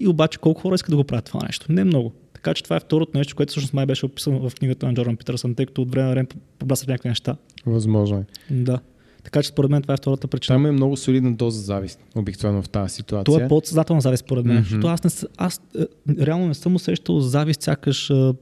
[0.00, 1.72] И обаче колко хора искат да го правят това нещо?
[1.72, 2.12] Не много.
[2.32, 5.16] Така че това е второто нещо, което всъщност май беше описано в книгата на Джордан
[5.16, 7.36] Питърсън, тъй като от време на време побрасват някакви неща.
[7.66, 8.54] Възможно е.
[8.54, 8.78] Да.
[9.24, 10.54] Така че според мен това е втората причина.
[10.54, 13.24] Там е много солидна доза завист, обикновено в тази ситуация.
[13.24, 14.56] Това е подсъзнателна завист, според мен.
[14.56, 14.62] Mm-hmm.
[14.62, 15.86] Защото аз, не, аз е,
[16.26, 18.32] реално не съм усещал завист сякаш е,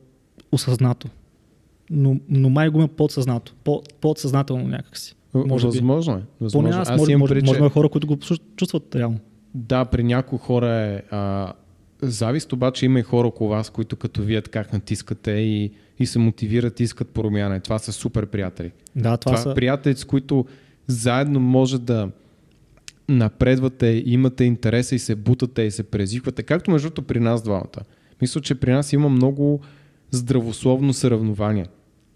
[0.53, 1.09] осъзнато.
[1.91, 3.55] Но, но май го има подсъзнато.
[3.65, 5.15] По, подсъзнателно някакси.
[5.35, 6.23] Може възможно е.
[6.41, 6.71] Възможно.
[6.71, 8.17] Поне аз, аз може, може, може, може хора, които го
[8.57, 9.19] чувстват реално.
[9.55, 11.53] Да, при някои хора е а,
[12.03, 16.19] завист, обаче има и хора около вас, които като вият как натискате и, и се
[16.19, 17.61] мотивират и искат промяна.
[17.61, 18.73] Това са супер приятели.
[18.97, 20.45] Да, това, това са приятели, с които
[20.89, 22.11] заедно може да
[23.09, 27.83] напредвате, имате интереса и се бутате и се презиквате, както между при нас двамата.
[28.21, 29.61] Мисля, че при нас има много
[30.11, 31.67] здравословно съревнование.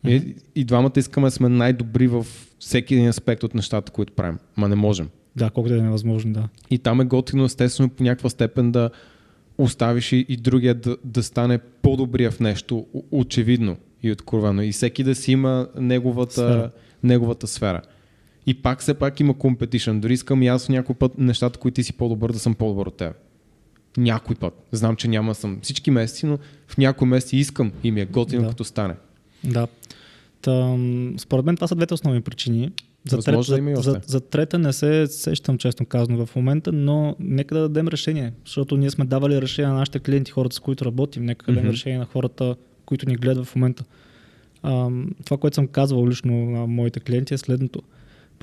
[0.04, 0.10] Mm-hmm.
[0.10, 2.26] И, и двамата искаме да сме най-добри в
[2.58, 4.38] всеки един аспект от нещата, които правим.
[4.56, 5.08] Ма не можем.
[5.36, 6.48] Да, колкото да е невъзможно, да.
[6.70, 8.90] И там е готино, естествено, по някаква степен да
[9.58, 14.62] оставиш и, и другия да, да стане по-добрия в нещо, очевидно и откровено.
[14.62, 16.70] И всеки да си има неговата сфера.
[17.02, 17.82] Неговата сфера.
[18.46, 20.00] И пак все пак има competition.
[20.00, 22.96] Дори искам и аз някой път нещата, които ти си по-добър, да съм по-добър от
[22.96, 23.16] теб.
[23.96, 24.54] Някой път.
[24.72, 28.42] Знам, че няма съм всички месеци, но в някои месеци искам и ми е готино
[28.42, 28.48] да.
[28.48, 28.94] като стане.
[29.44, 29.66] Да.
[30.42, 30.76] Та,
[31.18, 32.70] според мен това са двете основни причини.
[33.08, 36.72] За, трет, Възможно да за, за, за трета не се сещам, честно казано, в момента,
[36.72, 40.60] но нека да дадем решение, защото ние сме давали решение на нашите клиенти, хората с
[40.60, 41.72] които работим, нека да дадем Мгм.
[41.72, 43.84] решение на хората, които ни гледат в момента.
[44.62, 47.82] Ам, това, което съм казвал лично на моите клиенти е следното.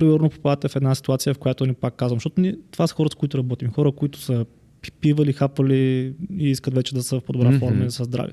[0.00, 3.12] Примерно попадате в една ситуация, в която ни пак казвам, защото ние, това са хората,
[3.12, 4.46] с които работим, хора, които са
[4.82, 7.58] пи- пивали, хапали и искат вече да са в по-добра Мгм.
[7.58, 8.32] форма и да са здрави.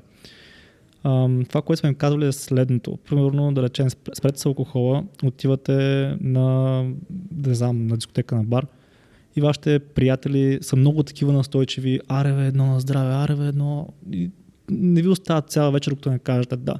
[1.04, 2.98] Ам, това, което сме им казвали е следното.
[3.08, 5.76] Примерно, да речем, спр- спрете с алкохола, отивате
[6.20, 6.84] на,
[7.30, 8.66] да знам, на дискотека, на бар
[9.36, 12.00] и вашите приятели са много такива настойчиви.
[12.08, 13.88] Аре, бе, едно на здраве, аре, бе, едно...
[14.12, 14.30] И
[14.70, 16.74] не ви остават цяла вечер, докато не кажете да.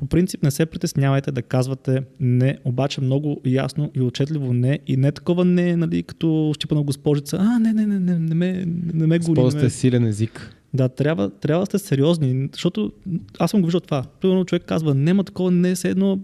[0.00, 4.96] По принцип не се притеснявайте да казвате не, обаче много ясно и отчетливо не и
[4.96, 7.38] не такова не, нали, като щипана госпожица.
[7.40, 9.32] А, не, не, не, не, не ме, не ме голи.
[9.32, 9.70] Използвате ме...
[9.70, 10.56] силен език.
[10.74, 12.92] Да, трябва, трябва да сте сериозни, защото
[13.38, 14.04] аз съм го виждал това.
[14.20, 16.18] Примерно човек казва, няма такова, не, все едно,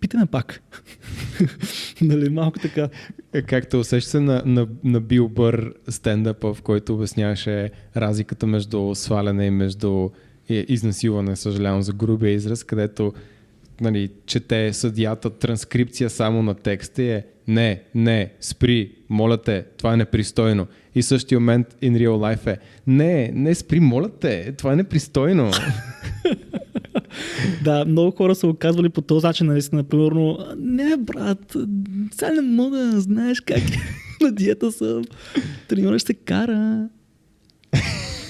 [0.00, 0.62] питай ме пак.
[2.02, 2.88] нали, малко така.
[3.32, 8.94] Е, Както усеща се на, на, на Бил Бър стендъпа, в който обясняваше разликата между
[8.94, 10.10] сваляне и между
[10.48, 13.12] изнасилване, съжалявам за грубия израз, където
[13.80, 19.92] нали, чете съдията транскрипция само на текста и е не, не, спри, моля те, това
[19.92, 20.66] е непристойно.
[20.94, 25.50] И същия момент in real life е не, не спри, моля те, това е непристойно.
[27.64, 29.84] Да, много хора са го казвали по този начин, наистина.
[29.84, 31.56] Примерно, не, брат,
[32.12, 33.78] сега не мога да знаеш как е.
[34.20, 35.04] на диета съм.
[35.68, 36.88] Треньора се кара.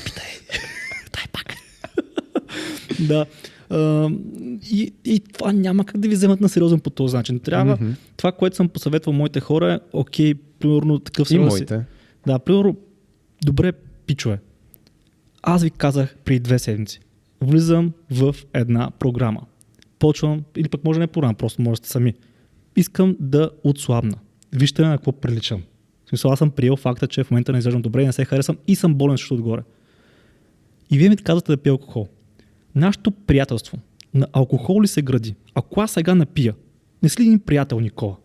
[0.05, 0.33] Питай.
[1.13, 1.55] Дай пак.
[3.01, 3.27] да.
[4.65, 7.41] И, и това няма как да ви вземат на сериозен по този начин.
[7.41, 7.91] Трябва, Мгм.
[8.17, 11.87] това, което съм посъветвал моите хора е, окей, примерно такъв и сериозен си- моите.
[12.27, 12.77] Да, примерно,
[13.45, 13.73] добре,
[14.07, 14.41] пичове.
[15.43, 17.01] Аз ви казах при две седмици.
[17.41, 19.41] Влизам в една програма.
[19.99, 22.15] Почвам, или пък може не програма, просто можете сами.
[22.77, 24.15] Искам да отслабна.
[24.53, 25.63] Вижте на какво приличам.
[26.07, 28.25] В смисъл, аз съм приел факта, че в момента не изглеждам добре и не се
[28.25, 29.63] харесвам и съм болен също отгоре.
[30.91, 32.09] И вие ми казвате да пия алкохол.
[32.75, 33.79] Нашето приятелство
[34.15, 35.35] на алкохол ли се гради?
[35.55, 36.55] Ако аз сега напия,
[37.03, 38.17] не си ли един приятел, Никола?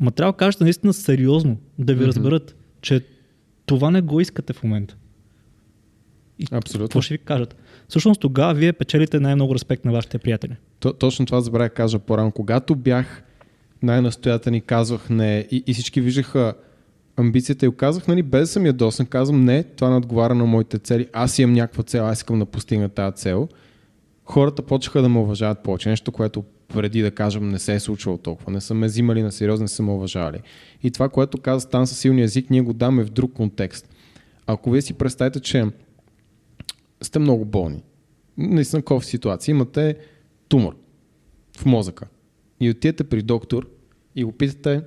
[0.00, 2.08] Ма трябва да кажете наистина сериозно, да ви Мгм.
[2.08, 3.00] разберат, че
[3.66, 4.96] това не го искате в момента.
[6.38, 6.88] И Абсолютно.
[6.88, 7.56] какво ще ви кажат?
[7.88, 10.56] Всъщност тогава вие печелите най-много респект на вашите приятели.
[10.80, 12.32] То, точно това забравя да кажа по-рано.
[12.32, 13.22] Когато бях
[13.82, 16.54] най-настоятелен и казвах не и, и всички виждаха
[17.16, 20.78] амбицията и казах, нали, без да съм ядосан, казвам не, това не отговаря на моите
[20.78, 23.48] цели, аз имам някаква цел, аз искам да постигна тази цел.
[24.24, 28.18] Хората почнаха да ме уважават повече, нещо, което преди да кажем не се е случвало
[28.18, 28.52] толкова.
[28.52, 30.40] Не са ме взимали на сериозно, не са ме уважавали.
[30.82, 33.88] И това, което каза Стан със силния език, ние го даме в друг контекст.
[34.46, 35.66] Ако вие си представите, че
[37.02, 37.82] сте много болни,
[38.38, 39.96] наистина в ситуация, имате
[40.48, 40.76] тумор
[41.58, 42.06] в мозъка
[42.60, 43.68] и отидете при доктор
[44.16, 44.82] и го питате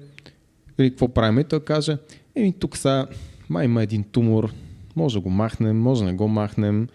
[0.80, 1.98] или какво правим и той каже,
[2.36, 3.08] еми тук сега
[3.50, 4.54] май има един тумор,
[4.96, 6.88] може да го махнем, може да не го махнем.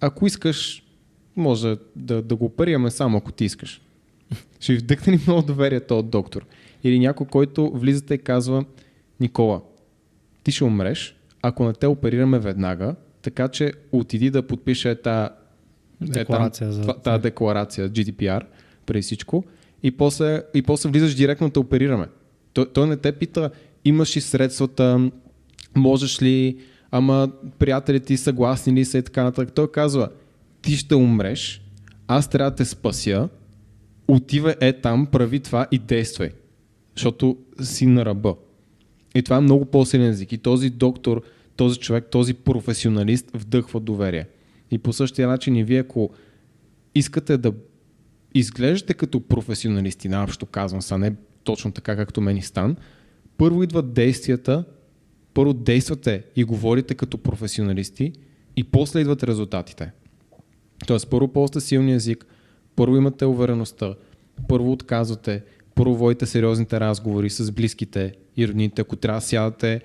[0.00, 0.84] Ако искаш,
[1.36, 3.80] може да, да го оперираме само ако ти искаш.
[4.60, 6.46] Ще ви вдъхне ли много доверие този доктор?
[6.84, 8.64] Или някой, който влизате и казва,
[9.20, 9.60] Никола,
[10.42, 15.28] ти ще умреш, ако не те оперираме веднага, така че отиди да подпише тази
[16.00, 16.94] Декларация за- за...
[16.94, 18.42] Тази декларация, GDPR,
[18.86, 19.44] преди всичко,
[19.82, 22.06] и после, и после влизаш директно да оперираме.
[22.54, 23.50] Той, той не те пита,
[23.84, 25.10] имаш ли средствата,
[25.76, 26.58] можеш ли,
[26.90, 29.54] ама приятелите ти съгласни ли са и така нататък.
[29.54, 30.08] Той казва,
[30.62, 31.62] ти ще умреш,
[32.06, 33.28] аз трябва да те спася,
[34.08, 36.30] отивай е там, прави това и действай.
[36.96, 38.34] Защото си на ръба.
[39.14, 40.32] И това е много по-силен език.
[40.32, 41.22] И този доктор,
[41.56, 44.26] този човек, този професионалист вдъхва доверие.
[44.70, 46.10] И по същия начин и вие, ако
[46.94, 47.52] искате да
[48.34, 51.12] изглеждате като професионалисти, наобщо казвам са, не
[51.44, 52.76] точно така както мен и стан,
[53.36, 54.64] първо идват действията,
[55.34, 58.12] първо действате и говорите като професионалисти
[58.56, 59.90] и после идват резултатите.
[60.86, 62.26] Тоест, първо ползвате силния език,
[62.76, 63.94] първо имате увереността,
[64.48, 65.42] първо отказвате,
[65.74, 69.80] първо водите сериозните разговори с близките и родните, ако трябва да сядате,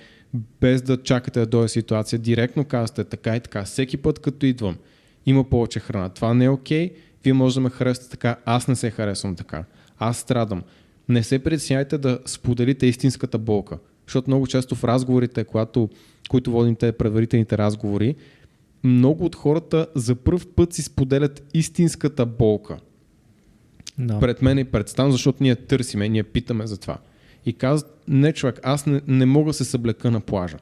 [0.61, 4.77] без да чакате да дойде ситуация, директно казвате така и така, всеки път като идвам,
[5.25, 6.09] има повече храна.
[6.09, 6.93] Това не е окей,
[7.23, 9.63] вие може да ме харесате така, аз не се харесвам така,
[9.97, 10.63] аз страдам.
[11.09, 15.89] Не се притесняйте да споделите истинската болка, защото много често в разговорите, когато,
[16.29, 18.15] които водим те предварителните разговори,
[18.83, 22.77] много от хората за първ път си споделят истинската болка
[23.97, 24.19] Да.
[24.19, 26.97] пред мен и пред Стан, защото ние търсиме, ние питаме за това.
[27.45, 30.57] И казват, не човек, аз не, не мога да се съблека на плажа.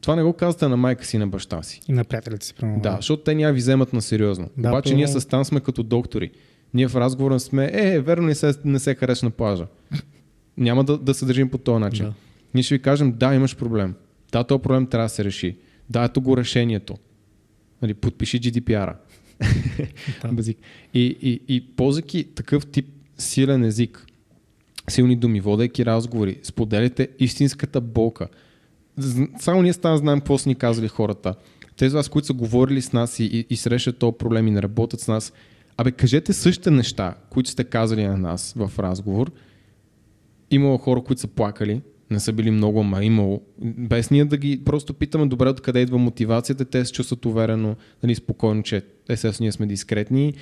[0.00, 1.80] Това не го казвате на майка си на баща си.
[1.88, 2.82] И на приятелите си, примерно.
[2.82, 4.48] Да, защото те няма ви вземат на сериозно.
[4.56, 6.30] Да, Обаче то- ние с Стан сме като доктори.
[6.74, 9.66] Ние в разговора сме, е, верно не се, не се харесва на плажа.
[10.56, 12.04] няма да, да се държим по този начин.
[12.04, 12.12] Да.
[12.54, 13.94] Ние ще ви кажем, да, имаш проблем.
[14.32, 15.56] Да, този проблем трябва да се реши.
[15.90, 16.98] Да, ето го решението.
[17.82, 18.96] Нали, подпиши GDPR-а.
[20.32, 20.52] Да.
[20.94, 22.86] И, и, и ползвайки такъв тип
[23.18, 24.06] силен език,
[24.88, 28.28] силни думи, водейки разговори, споделяйте истинската болка.
[29.40, 31.34] Само ние стана знаем какво са ни казали хората.
[31.76, 34.62] Тези вас, които са говорили с нас и, и, и срещат този проблем и не
[34.62, 35.32] работят с нас,
[35.80, 39.32] абе кажете същите неща, които сте казали на нас в разговор.
[40.50, 43.42] Имало хора, които са плакали, не са били много, ама имало.
[43.62, 48.14] Без ние да ги просто питаме добре откъде идва мотивацията, те се чувстват уверено, нали,
[48.14, 50.34] спокойно, че естествено ние сме дискретни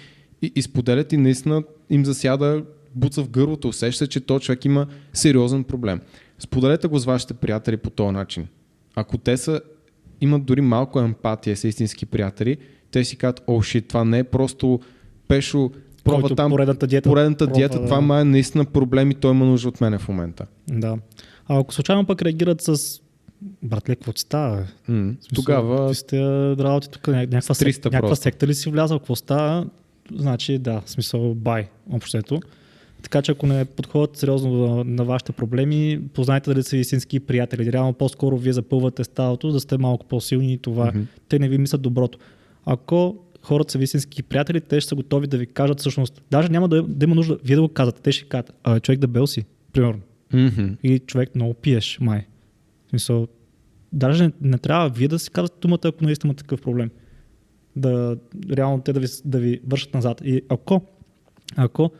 [0.42, 2.64] и, и споделят и наистина им засяда
[2.94, 6.00] буца в гърлото, усеща, че този човек има сериозен проблем.
[6.38, 8.46] Споделете го с вашите приятели по този начин.
[8.94, 9.60] Ако те са,
[10.20, 12.56] имат дори малко емпатия, са истински приятели,
[12.90, 14.80] те си казват, о, шит, това не е просто
[15.28, 15.70] пешо,
[16.04, 17.08] пробва Който там поредната диета.
[17.10, 19.98] поредната пробва диета, да- това ма е наистина проблем и той има нужда от мене
[19.98, 20.46] в момента.
[20.68, 20.98] Да.
[21.48, 23.00] А ако случайно пък реагират с
[23.62, 24.66] братле, какво ти става?
[24.84, 26.20] смисъл, Тогава Ти сте
[26.54, 29.66] работи тук, ня- някаква, С 300 сек, някаква секта ли си влязал, какво става?
[30.14, 32.40] Значи да, в смисъл бай, общото.
[33.02, 37.72] Така че ако не подходят сериозно на, на вашите проблеми, познайте дали са истински приятели.
[37.72, 40.86] Реално по-скоро вие запълвате сталото, да сте малко по-силни и това.
[40.86, 41.00] Мгм.
[41.28, 42.18] Те не ви мислят доброто.
[42.66, 46.22] Ако хората са ви истински приятели, те ще са готови да ви кажат всъщност.
[46.30, 48.02] Даже няма да, да има нужда вие да го казвате.
[48.02, 50.00] Те ще кажат, а човек да бел си, примерно.
[50.32, 50.66] Мгм.
[50.82, 52.26] Или човек много пиеш, май.
[52.86, 53.28] В смисъл,
[53.92, 56.90] даже не, не трябва вие да си казвате думата, ако наистина има такъв проблем.
[57.76, 58.16] Да,
[58.50, 60.20] реално те да ви, да ви вършат назад.
[60.24, 60.82] И ако,
[61.56, 61.90] ако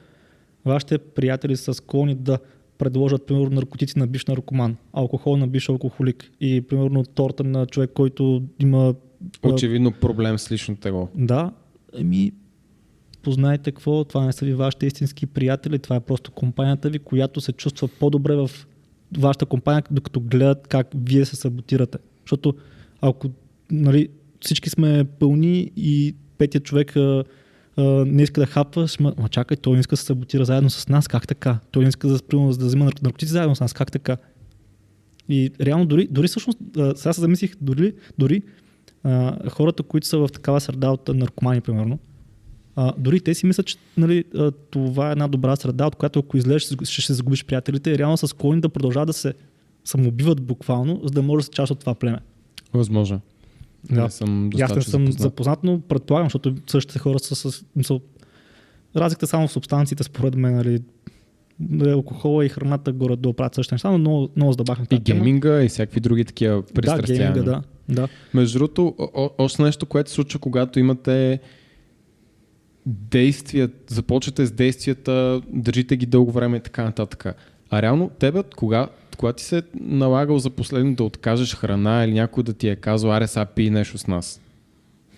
[0.65, 2.39] вашите приятели са склонни да
[2.79, 7.91] предложат, примерно, наркотици на бивш наркоман, алкохол на бивш алкохолик и, примерно, торта на човек,
[7.95, 8.95] който има...
[9.43, 11.09] а, Очевидно проблем с личното тегло.
[11.15, 11.53] Да,
[11.99, 12.33] еми,
[13.23, 17.41] познайте какво, това не са ви вашите истински приятели, това е просто компанията ви, която
[17.41, 18.51] се чувства по-добре в
[19.19, 21.99] вашата компания, докато гледат как вие се саботирате.
[22.25, 22.55] Защото
[23.01, 23.31] ако
[23.71, 24.09] нали,
[24.41, 27.25] всички сме пълни и петия човек а,
[27.77, 30.45] а, не иска да хапва, ще ма, ма чакай, той не иска да се саботира
[30.45, 31.59] заедно с нас, как така?
[31.71, 34.17] Той не иска да, примерно, да взима нар- наркотици заедно с нас, как така?
[35.29, 38.43] И реално дори, дори всъщност, а, сега се замислих, дори, дори
[39.05, 41.99] а, хората, които са в такава среда от наркомани, примерно,
[42.77, 46.19] а, дори те си мислят, че нали, а, това е една добра среда, от която
[46.19, 49.35] ако излезеш, ще, ще, загубиш приятелите и реално са склонни да продължават да се
[49.85, 52.19] самоубиват буквално, за да може да са част от това племе.
[52.75, 53.21] Възможно.
[53.85, 54.03] Да.
[54.03, 55.21] Не съм аз не съм запознат.
[55.21, 57.65] запознат, но предполагам, защото същите хора са с...
[57.77, 58.01] Мисъл,
[58.97, 60.81] разликата само в субстанциите, според мен, нали,
[61.61, 65.63] нали, алкохола и храната горе долу правят същите неща, но много, много задабахме И гейминга
[65.63, 67.33] и всякакви други такива Да, пристрастявания.
[67.33, 67.63] гейминга, да.
[67.89, 68.09] Да.
[68.35, 71.41] Между другото, о- още нещо, което се случва, когато имате
[72.87, 77.27] действия, започвате с действията, държите ги дълго време и така нататък.
[77.71, 82.13] А реално тебе, кога, кога ти се е налагал за последно да откажеш храна или
[82.13, 84.41] някой да ти е казал, аре сега пий нещо с нас?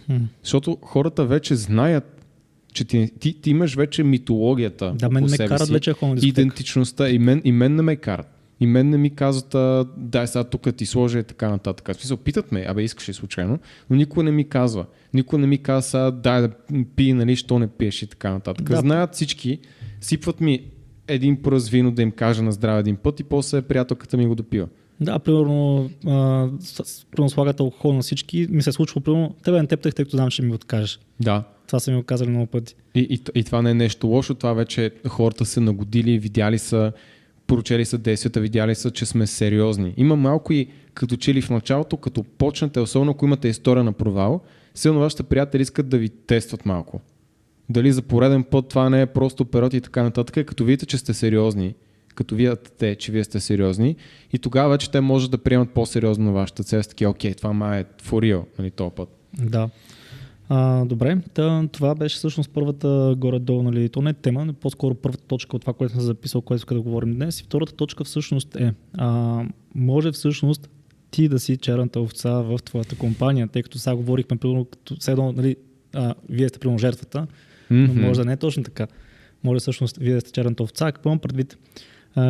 [0.06, 0.16] Хм.
[0.42, 2.24] Защото хората вече знаят,
[2.72, 6.26] че ти, ти, ти имаш вече митологията Да, мен ме карат си, вече дискотека.
[6.26, 7.08] идентичността.
[7.08, 8.39] И мен, и мен не ме карат.
[8.60, 11.88] И мен не ми казват, а, дай сега тук ти сложа и така нататък.
[11.88, 13.58] В смисъл, питат ме, абе искаш ли случайно,
[13.90, 14.86] но никой не ми казва.
[15.14, 16.50] Никой не ми казва, сега, дай да
[16.96, 18.68] пи, нали, що не пиеш и така нататък.
[18.68, 18.76] Да.
[18.76, 19.58] Знаят всички,
[20.00, 20.64] сипват ми
[21.08, 24.34] един пръст вино да им кажа на здраве един път и после приятелката ми го
[24.34, 24.68] допива.
[25.00, 26.48] Да, примерно, а,
[27.10, 28.46] примерно слагат алкохол на всички.
[28.50, 31.00] Ми се е случва, примерно, тебе не тептах, тъй като знам, че ми откажеш.
[31.20, 31.44] Да.
[31.66, 32.74] Това са ми го казали много пъти.
[32.94, 36.92] И, и, и това не е нещо лошо, това вече хората са нагодили, видяли са,
[37.50, 39.94] прочели са действията, видяли са, че сме сериозни.
[39.96, 43.92] Има малко и като че ли в началото, като почнете, особено ако имате история на
[43.92, 44.40] провал,
[44.74, 47.00] силно вашите приятели искат да ви тестват малко.
[47.68, 50.86] Дали за пореден път това не е просто период и така нататък, и като видите,
[50.86, 51.74] че сте сериозни,
[52.14, 53.96] като видят те, че вие сте сериозни,
[54.32, 56.82] и тогава вече те може да приемат по-сериозно вашата цел.
[56.82, 59.08] С такива, окей, това ма е for real, нали, този път.
[59.38, 59.70] Да.
[60.52, 64.94] А, добре, Та, това беше всъщност първата горе-долу, нали, то не е тема, но по-скоро
[64.94, 67.40] първата точка от това, което съм записал, което иска да говорим днес.
[67.40, 69.42] И втората точка всъщност е, а,
[69.74, 70.70] може всъщност
[71.10, 75.32] ти да си черната овца в твоята компания, тъй като сега говорихме, примерно, като едно,
[75.32, 75.56] нали,
[75.94, 77.26] а, вие сте примерно жертвата,
[77.70, 78.00] но Мгм.
[78.00, 78.86] може да не е точно така.
[79.44, 80.92] Може всъщност вие да сте черната овца.
[80.92, 81.58] Какво имам предвид?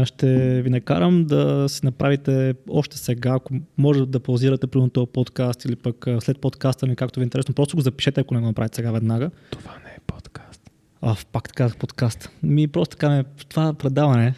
[0.05, 5.65] Ще ви накарам да си направите още сега, ако може да паузирате примерно този подкаст
[5.65, 8.47] или пък след подкаста ми, както ви е интересно, просто го запишете, ако не го
[8.47, 9.31] направите сега веднага.
[9.51, 10.71] Това не е подкаст.
[11.03, 12.31] А, пак така подкаст.
[12.43, 14.35] Ми просто така това предаване,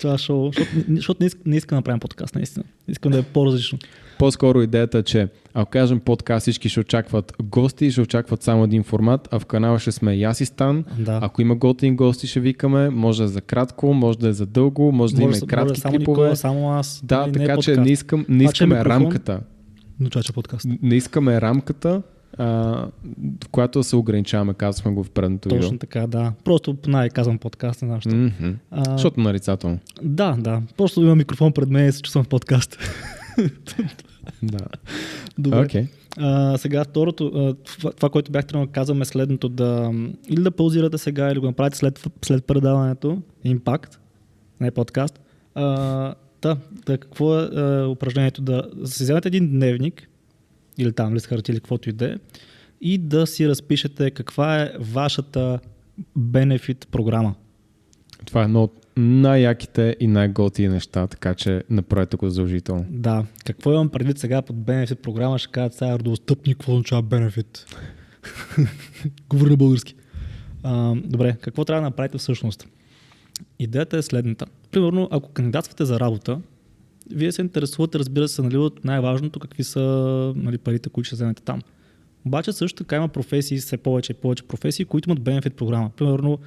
[0.00, 2.64] това шоу, защото, защото не, искам, не искам да направим подкаст, наистина.
[2.88, 3.78] Искам да е по-различно.
[4.18, 8.82] По-скоро идеята е, че ако кажем подкаст, всички ще очакват гости, ще очакват само един
[8.82, 10.84] формат, а в канала ще сме и аз и Стан.
[10.98, 11.18] Да.
[11.22, 12.90] Ако има готини гости, ще викаме.
[12.90, 15.46] Може да е за кратко, може да е за дълго, може да има и може
[15.46, 16.20] кратки само клипове.
[16.20, 17.00] Никола, само аз.
[17.04, 17.86] Да, нали, не е така че подкаст.
[17.86, 19.02] не, искам, не е искаме микрофон.
[19.02, 19.40] рамката.
[20.00, 20.66] Но това, че е подкаст.
[20.82, 22.02] Не искаме рамката,
[22.38, 22.46] а,
[23.44, 25.62] в която да се ограничаваме, казахме го в предното видео.
[25.62, 26.32] Точно така, да.
[26.44, 28.16] Просто най казвам подкаст, не знам защо.
[28.16, 28.50] Мгм.
[28.70, 29.78] А, Защото нарицателно.
[30.02, 30.62] Да, да.
[30.76, 32.78] Просто има микрофон пред мен и се чувствам в подкаст.
[34.42, 34.66] Да.
[35.38, 35.60] Добре.
[35.60, 35.86] Окей.
[36.18, 39.92] А, сега второто, това, това, което бях трябвало да казвам е следното, да
[40.28, 44.00] или да паузирате сега, или го направите след, след предаването, импакт,
[44.60, 45.20] не подкаст.
[45.54, 48.42] А, та, та, какво е а, упражнението?
[48.42, 50.08] Да си вземете един дневник,
[50.78, 52.16] или там лист хартия, или каквото и да е,
[52.80, 55.58] и да си разпишете каква е вашата
[56.16, 57.34] бенефит програма.
[58.24, 62.86] Това е едно от най-яките и най-готини неща, така че направете го задължително.
[62.90, 67.66] Да, какво имам предвид сега под бенефит програма, ще кажат сега родостъпни, какво означава бенефит.
[69.30, 69.94] Говори на български.
[70.62, 72.68] А, добре, какво трябва да направите всъщност?
[73.58, 74.46] Идеята е следната.
[74.70, 76.40] Примерно, ако кандидатствате за работа,
[77.10, 79.80] вие се интересувате, разбира се, нали, от най-важното, какви са
[80.36, 81.62] нали, парите, които ще вземете там.
[82.26, 85.90] Обаче също така има професии, все повече и повече професии, които имат бенефит програма.
[85.96, 86.38] Примерно,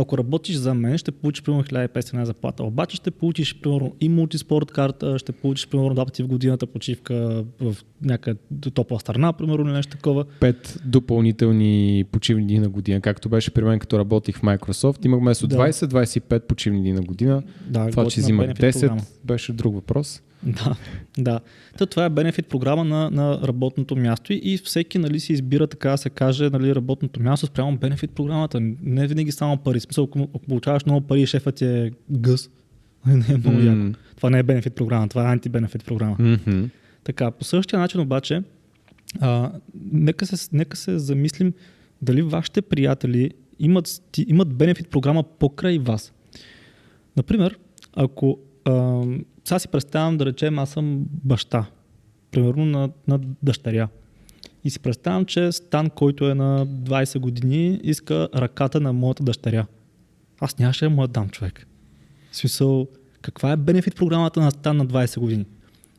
[0.00, 2.62] ако работиш за мен, ще получиш примерно 1500 на заплата.
[2.64, 7.44] Обаче ще получиш примерно и мултиспорт карта, ще получиш примерно два пъти в годината почивка
[7.60, 8.38] в някъде
[8.74, 10.24] топла страна, примерно или нещо такова.
[10.40, 15.06] Пет допълнителни почивни дни на година, както беше при мен, като работих в Microsoft.
[15.06, 15.56] Имах вместо Да.
[15.56, 17.42] 20-25 почивни дни на година.
[17.68, 19.00] Да, Това, че взимах бенефит 10, програма.
[19.24, 20.22] беше друг въпрос.
[20.46, 20.76] Да,
[21.18, 21.40] да.
[21.78, 25.66] Та, това е бенефит програма на, на работното място и, и всеки нали, си избира,
[25.66, 28.60] така да се каже, нали, работното място спрямо бенефит програмата.
[28.82, 29.80] Не винаги само пари.
[29.80, 32.50] Смисъл, ако, ако получаваш много пари и шефът ти е гъс,
[33.06, 33.64] не е много М.
[33.64, 33.98] яко.
[34.16, 36.16] Това не е бенефит програма, това е антибенефит програма.
[36.18, 36.64] Мгм.
[37.04, 38.42] Така, по същия начин обаче,
[39.20, 39.52] а,
[39.92, 41.52] нека, се, нека се замислим
[42.02, 43.88] дали вашите приятели имат,
[44.26, 46.12] имат бенефит програма покрай вас.
[47.16, 47.58] Например,
[47.94, 49.02] ако а,
[49.50, 51.66] сега си представям да речем аз съм баща,
[52.30, 53.88] примерно на, на дъщеря.
[54.64, 59.66] И си представям, че Стан, който е на 20 години, иска ръката на моята дъщеря.
[60.40, 61.66] Аз нямаше да му я дам човек.
[62.32, 62.88] В смисъл,
[63.22, 65.44] каква е бенефит програмата на Стан на 20 години?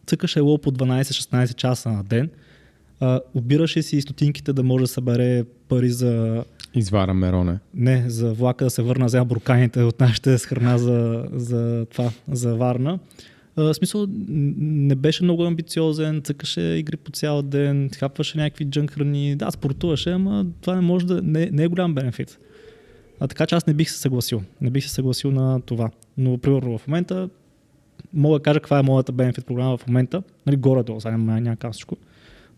[0.06, 2.30] цъкаше ело по 12-16 часа на ден,
[3.00, 6.44] а, обираше си стотинките да може да събере пари за,
[6.76, 7.60] Извара Мероне.
[7.74, 12.12] не, за влака да се върна, взема бурканите от нашите с храна за, за това,
[12.32, 13.00] за Варна.
[13.58, 19.36] В смисъл, не беше много амбициозен, цъкаше игри по цял ден, хапваше някакви джънк храни.
[19.36, 22.40] Да, спортуваше, ама това не може да, не, не е голям бенефит.
[23.20, 24.42] А така че аз не бих се съгласил.
[24.62, 25.90] Не бих се съгласил на това.
[26.18, 27.30] Но, примерно, в момента
[28.14, 30.24] мога да кажа каква е моята бенефит програма в момента.
[30.46, 31.98] Нали, горе-долу, сега няма, всичко.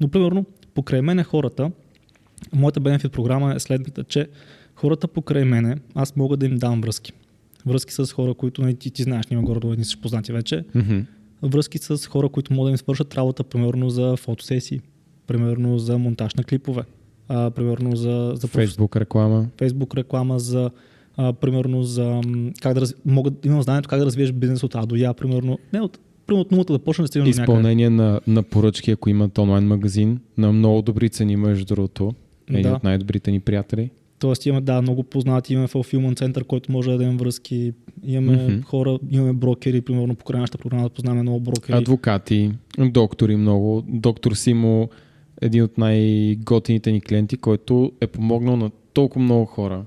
[0.01, 1.71] Но, примерно, покрай мене хората,
[2.53, 4.27] моята бенефит програма е следната, че
[4.75, 7.13] хората покрай мене, аз мога да им дам връзки.
[7.65, 10.63] Връзки с хора, които нали, ти, ти знаеш, има горе-долу едни си познати вече.
[11.41, 14.81] Връзки с хора, които могат да им свършат работа, примерно за фотосесии,
[15.27, 16.81] примерно за монтаж на клипове,
[17.27, 19.47] а, примерно за, за Фейсбук реклама.
[19.57, 20.71] Facebook реклама за
[21.17, 22.21] а, примерно за
[22.61, 22.95] как да раз...
[23.05, 25.59] могат, имам знанието как да развиеш бизнес от А до Я, примерно.
[25.73, 27.29] Не от, примерно от нулата да почне да някъде.
[27.29, 32.13] Изпълнение на, на поръчки, ако имат онлайн магазин, на много добри цени, между другото.
[32.49, 32.75] Един Да.
[32.75, 33.89] от най-добрите ни приятели.
[34.23, 38.61] Тоест имаме да, много познати, имаме fulfillment център, който може да дадем връзки, имаме Мгм.
[38.61, 41.77] хора, имаме брокери, примерно покрай нашата програма да познаваме много брокери.
[41.77, 43.83] Адвокати, доктори много.
[43.87, 44.89] Доктор Симо,
[45.41, 49.85] един от най-готините ни клиенти, който е помогнал на толкова много хора.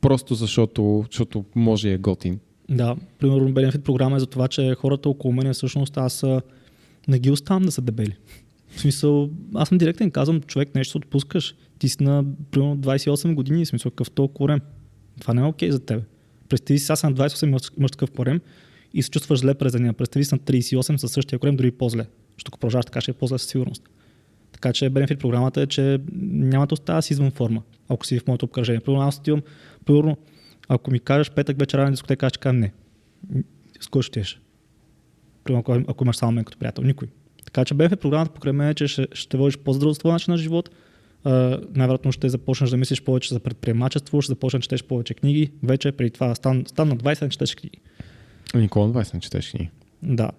[0.00, 2.38] Просто защото, защото може и е готин.
[2.70, 6.24] Да, примерно Benefit програма е за това, че хората около мен всъщност аз
[7.08, 8.16] не ги оставам да са дебели.
[8.70, 11.54] В смисъл, аз съм директен, казвам, човек, нещо отпускаш.
[11.78, 14.60] Ти си на примерно 28 години, смисъл какъв толкова корем.
[15.20, 16.04] Това не е окей за теб.
[16.48, 18.40] Представи си, сега съм на 28 имаш, такъв корем
[18.94, 19.92] и се чувстваш зле през деня.
[19.92, 22.06] Представи си на 38 със същия корем, дори по-зле.
[22.36, 23.82] Защото продължаваш така, ще е по-зле със сигурност.
[24.52, 28.26] Така че бенефит програмата е, че няма да оставя си извън форма, ако си в
[28.26, 28.80] моето обкръжение.
[28.80, 29.42] Примерно аз отивам,
[29.84, 30.16] примерно,
[30.68, 32.72] ако ми кажеш петък вечера на дискотека, аз ще кажа не.
[33.80, 34.24] С кой ще?
[35.44, 37.08] Примерно, ако, ако имаш само мен като приятел, никой.
[37.44, 40.70] Така че бенефит програмата покрай мен е, че ще, ще водиш по-здравословен начин на живот.
[41.74, 45.50] Най-вероятно ще започнеш да мислиш повече за предприемачество, ще започнеш да четеш повече книги.
[45.62, 47.78] Вече преди това стан, стан на 20 не четеш книги.
[48.54, 49.70] Никола 20 не четеш книги.
[50.02, 50.30] Да.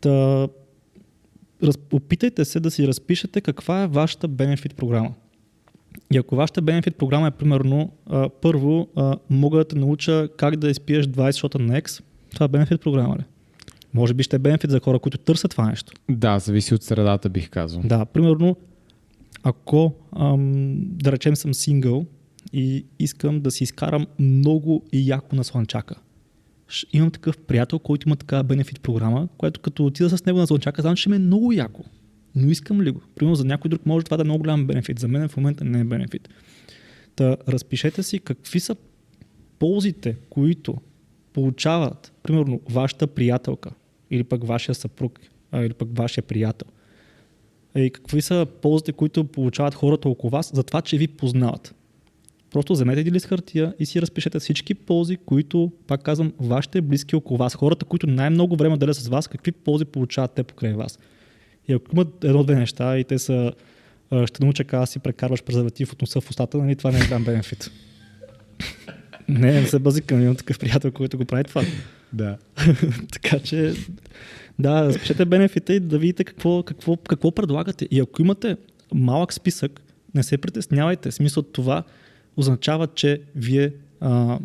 [0.00, 0.48] Та,
[1.62, 5.14] раз, опитайте се да си разпишете каква е вашата бенефит програма.
[6.12, 10.56] И ако вашата бенефит програма е примерно, а, първо а, мога да те науча как
[10.56, 13.24] да изпиеш 20 шота на X, това е бенефит програма ли?
[13.94, 15.92] Може би ще е бенефит за хора, които търсят това нещо.
[16.10, 17.82] Да, зависи от средата, бих казал.
[17.84, 18.56] Да, примерно,
[19.44, 22.06] ако ам, да речем съм сингъл
[22.52, 25.94] и искам да си изкарам много и яко на слънчака.
[26.92, 30.82] Имам такъв приятел, който има такава бенефит програма, която като отида с него на слънчака,
[30.82, 31.84] знам, че ми е много яко.
[32.34, 33.00] Но искам ли го?
[33.14, 34.98] Примерно за някой друг може това да е много голям бенефит.
[34.98, 36.28] За мен в момента не е бенефит.
[37.16, 38.76] Та разпишете си какви са
[39.58, 40.76] ползите, които
[41.32, 43.70] получават, примерно, вашата приятелка
[44.10, 45.20] или пък вашия съпруг,
[45.54, 46.68] или пък вашия приятел.
[47.76, 51.74] И какви са ползите, които получават хората около вас за това, че ви познават.
[52.50, 57.16] Просто вземете един лист хартия и си разпишете всички ползи, които, пак казвам, вашите близки
[57.16, 60.98] около вас, хората, които най-много време делят с вас, какви ползи получават те покрай вас.
[61.68, 63.52] И ако имат едно-две неща и те са
[64.26, 67.24] ще науча как си прекарваш презерватив от носа в устата, нали, това не е голям
[67.24, 67.70] бенефит.
[69.28, 71.62] не, не се базикам, имам такъв приятел, който го прави това.
[72.12, 72.36] Да.
[73.12, 73.74] така че,
[74.58, 77.88] да, разпишете бенефита и да видите какво, какво, какво предлагате.
[77.90, 78.56] И ако имате
[78.94, 79.80] малък списък,
[80.14, 81.10] не се притеснявайте.
[81.10, 81.82] В смисъл това
[82.36, 84.38] означава, че вие, а,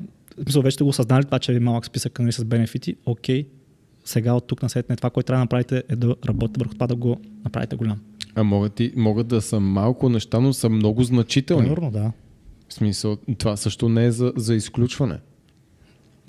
[0.43, 2.95] смисъл вече сте го осъзнали това, че е малък списък нали, с бенефити.
[3.05, 3.45] Окей,
[4.05, 6.88] сега от тук на сетне това, което трябва да направите е да работите върху това
[6.88, 7.99] да го направите голям.
[8.36, 11.64] А могат, и, могат да са малко неща, но са много значителни.
[11.64, 12.12] Примерно, да.
[12.70, 15.20] В смисъл, това също не е за, за изключване.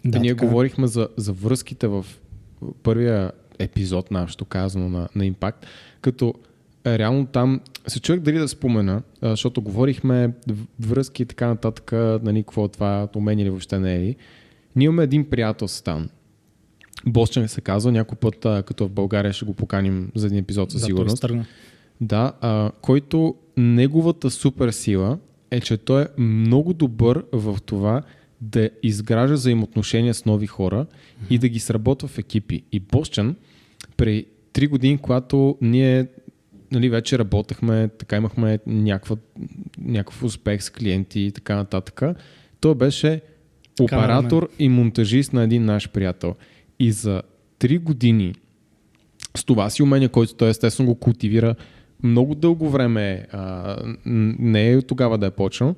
[0.04, 0.48] да Да, ние така е.
[0.48, 2.06] говорихме за, за връзките в
[2.82, 5.54] първия епизод, нашето казано на, на Impact,
[6.00, 6.34] като
[6.84, 10.34] е, реално там се чух дали да спомена, защото говорихме
[10.80, 11.92] връзки и така нататък,
[12.22, 14.16] нали, какво е това, умение ли въобще не е ли.
[14.76, 16.08] Ние имаме един приятел с там.
[17.06, 20.70] Босчен се казва, някой път, а, като в България ще го поканим за един епизод
[20.70, 21.14] със да, той сигурност.
[21.14, 21.46] изтръгна.
[22.00, 25.18] Да, а, който неговата супер сила
[25.50, 28.02] е, че той е много добър в това
[28.40, 30.86] да изгражда взаимоотношения с нови хора
[31.30, 32.62] и да ги сработва в екипи.
[32.72, 33.36] И Босчан,
[34.00, 36.06] при три години, когато ние
[36.72, 39.16] нали, вече работехме, така имахме някаква,
[39.78, 42.02] някакъв успех с клиенти и така нататък,
[42.60, 43.20] той беше
[43.80, 46.34] оператор и монтажист на един наш приятел.
[46.78, 47.22] И за
[47.58, 48.34] три години
[49.36, 51.54] с това си умение, който той естествено го култивира
[52.02, 55.74] много дълго време, а, не е тогава да е почнал,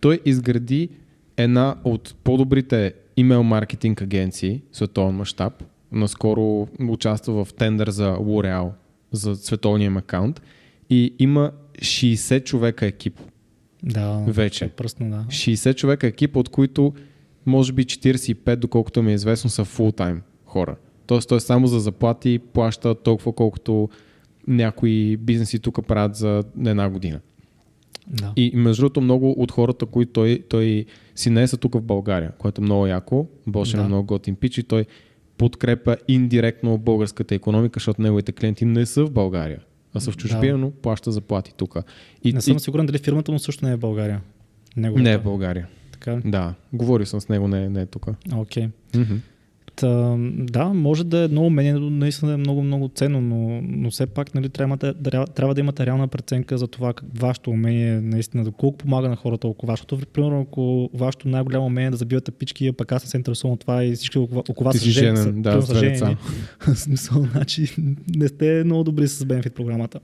[0.00, 0.88] той изгради
[1.36, 5.64] една от по-добрите имейл маркетинг агенции, световен мащаб.
[5.92, 8.70] Наскоро участва в тендър за L'Oreal,
[9.12, 10.42] за световния им акаунт
[10.90, 13.20] и има 60 човека екип.
[13.82, 14.68] Да, Вече.
[14.68, 15.24] Пръсно, да.
[15.28, 16.92] 60 човека екип, от които
[17.46, 20.76] може би 45, доколкото ми е известно, са фултайм хора.
[21.06, 23.88] Тоест той само за заплати плаща толкова, колкото
[24.48, 27.20] някои бизнеси тук правят за една година.
[28.06, 28.32] да.
[28.36, 30.84] И между другото много от хората, които той, той
[31.14, 33.26] си не са тук в България, което е много яко.
[33.46, 33.82] Боше Да.
[33.82, 34.86] е много готин пич и той
[35.42, 39.60] подкрепя индиректно българската економика, защото неговите клиенти не са в България,
[39.94, 40.58] а са в чужбина, Да.
[40.58, 41.76] но плаща заплати тук.
[42.24, 44.20] И, Не съм и, сигурен дали фирмата му също не е в България.
[44.76, 45.02] Неговата.
[45.02, 45.68] не е в България.
[45.92, 46.20] Така?
[46.24, 48.06] Да, говорил съм с него, не, не е тук.
[48.34, 48.68] Окей.
[48.92, 49.16] Mm-hmm.
[49.76, 54.06] Та, да, може да е едно умение, наистина е много, много ценно, но, но все
[54.06, 58.44] пак нали, трябва, да, трябва, да имате реална преценка за това как вашето умение наистина,
[58.44, 59.72] доколко помага на хората около.
[59.72, 63.54] Защото, примерно, ако вашето най-голямо умение е да забивате пички, пък аз не се интересувам
[63.54, 66.16] от това и всички около, около вас са женен, да, са деца.
[66.60, 67.74] В смисъл, значи
[68.16, 70.00] не сте много добри с бенефит програмата.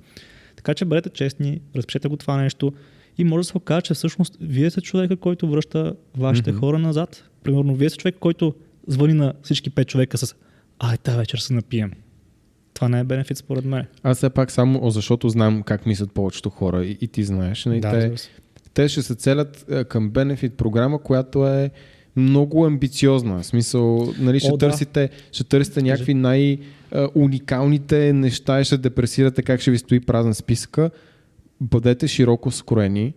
[0.56, 2.72] Така че бъдете честни, разпишете го това нещо
[3.18, 6.60] и може да се окаже, че всъщност вие сте човека, който връща вашите Мгм.
[6.60, 7.24] хора назад.
[7.42, 8.54] Примерно, вие сте човек, който
[8.88, 10.34] звъни на всички пет човека с
[10.78, 11.92] Ай, тази вечер се напием.
[12.74, 13.86] Това не е бенефит според мен.
[14.02, 17.64] Аз все пак само, защото знам как мислят повечето хора и, и ти знаеш.
[17.64, 18.28] Нали, Да, те, разбира се.
[18.74, 21.70] те ще се целят е, към бенефит програма, която е
[22.16, 23.42] много амбициозна.
[23.42, 24.58] В смисъл, нали, ще, О, да.
[24.68, 30.90] търсите, ще търсите някакви най-уникалните неща и ще депресирате как ще ви стои празен списъка.
[31.60, 33.14] Бъдете широко скроени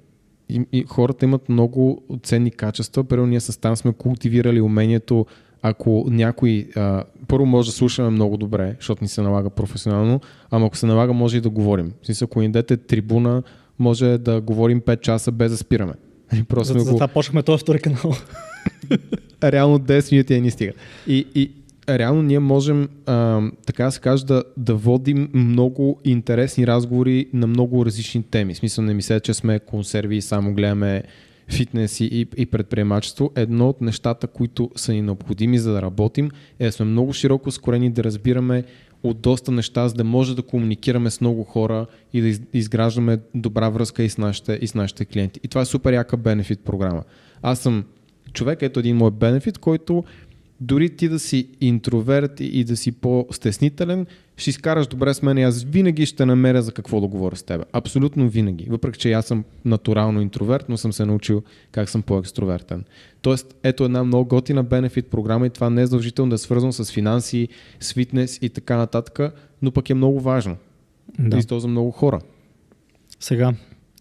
[0.49, 3.03] и, и хората имат много ценни качества.
[3.03, 5.25] Първо ние с там сме култивирали умението
[5.61, 10.65] ако някой, а, първо може да слушаме много добре, защото ни се налага професионално, ама
[10.65, 11.93] ако се налага може и да говорим.
[12.01, 13.43] В смисъл, ако ни дадете трибуна,
[13.79, 15.93] може да говорим 5 часа без да спираме.
[16.49, 18.13] Просто За, за го това почнахме този втори канал.
[19.43, 20.71] реално 10 минути не ни стига.
[21.07, 21.51] И, и
[21.89, 27.47] реално ние можем, а, така да се каже, да, да водим много интересни разговори на
[27.47, 28.53] много различни теми.
[28.53, 31.03] В смисъл не мисля, че сме консерви и само гледаме
[31.51, 33.31] фитнес и, и, предприемачество.
[33.35, 37.51] Едно от нещата, които са ни необходими за да работим, е да сме много широко
[37.51, 38.63] скорени да разбираме
[39.03, 43.19] от доста неща, за да може да комуникираме с много хора и да из- изграждаме
[43.35, 45.39] добра връзка и с, нашите, и с нашите клиенти.
[45.43, 47.03] И това е супер яка бенефит програма.
[47.41, 47.85] Аз съм
[48.33, 50.03] човек, ето един мой бенефит, който
[50.61, 54.05] дори ти да си интроверт и, да си по-стеснителен,
[54.37, 57.43] ще изкараш добре с мен и аз винаги ще намеря за какво да говоря с
[57.43, 57.65] теб.
[57.73, 58.65] Абсолютно винаги.
[58.69, 62.83] Въпреки, че аз съм натурално интроверт, но съм се научил как съм по-екстровертен.
[63.21, 66.71] Тоест, ето една много готина бенефит програма и това не е задължително да е свързано
[66.71, 67.47] с финанси,
[67.79, 70.57] с фитнес и така нататък, но пък е много важно.
[71.19, 71.37] Да.
[71.37, 72.19] И то за много хора.
[73.19, 73.53] Сега,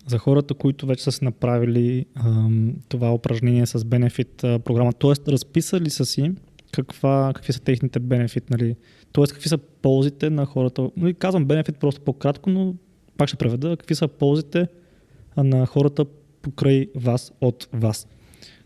[0.07, 5.33] за хората, които вече са си направили ам, това упражнение с бенефит програма, т.е.
[5.33, 6.33] разписали са си
[6.73, 8.77] каква, какви са техните бенефит, нали?
[9.13, 9.25] т.е.
[9.25, 10.91] какви са ползите на хората.
[10.97, 12.75] Нали, казвам бенефит просто по-кратко, но
[13.17, 14.69] пак ще преведа какви са ползите
[15.37, 16.05] на хората
[16.43, 18.09] покрай вас, от вас.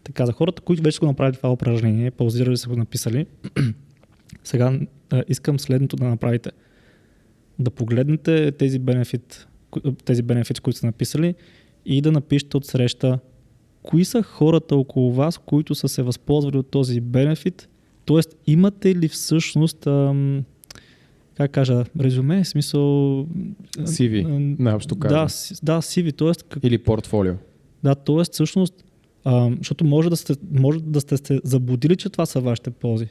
[0.04, 3.26] Така, за хората, които вече го направили това упражнение, паузирали са го написали,
[4.44, 4.80] сега
[5.28, 6.50] искам следното да направите.
[7.58, 9.48] Да погледнете тези бенефит,
[10.04, 11.34] тези бенефити, които са написали
[11.86, 13.18] и да напишете от среща
[13.82, 17.68] кои са хората около вас, които са се възползвали от този бенефит
[18.04, 20.44] Тоест, имате ли всъщност, ам,
[21.36, 22.80] как кажа, резюме, смисъл...
[23.78, 24.24] CV,
[24.58, 25.26] наобщо казвам.
[25.62, 26.44] Да, да, CV, т.е.
[26.48, 26.64] Как...
[26.64, 27.34] Или портфолио.
[27.82, 28.24] Да, т.е.
[28.32, 28.84] всъщност,
[29.24, 33.06] ам, защото може да, сте, може да сте се заблудили, че това са вашите ползи.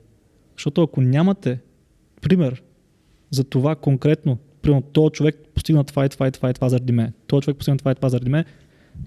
[0.57, 1.59] Защото ако нямате
[2.21, 2.63] пример
[3.29, 6.93] за това конкретно, примерно, този човек постигна това и това и това и това заради
[6.93, 8.45] мен, този човек постигна това и това заради мен,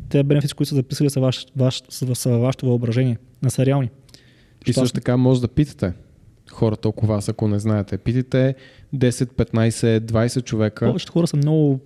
[0.08, 3.90] те бенефити, които са записали са, ваш, ваш, са, са вашето въображение, не са реални.
[4.66, 5.92] И също така може да питате
[6.50, 7.98] хората около вас, ако не знаете.
[7.98, 8.54] Питайте
[8.94, 10.86] 10, 15, 20 човека.
[10.86, 11.80] Повечето хора са много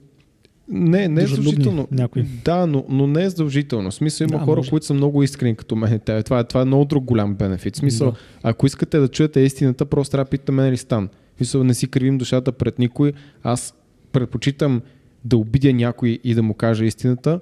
[0.72, 1.88] не, не е задължително.
[1.90, 2.26] Някой.
[2.44, 3.90] Да, но, но не е задължително.
[3.90, 4.70] В смисъл има да, хора, може.
[4.70, 6.00] които са много искрени като мен.
[6.24, 7.74] Това е, това е много друг голям бенефит.
[7.74, 8.16] В смисъл, да.
[8.42, 11.08] ако искате да чуете истината, просто трябва да питате мен или стан.
[11.34, 13.12] В смисъл, не си кривим душата пред никой.
[13.42, 13.74] Аз
[14.12, 14.82] предпочитам
[15.24, 17.40] да обидя някой и да му кажа истината,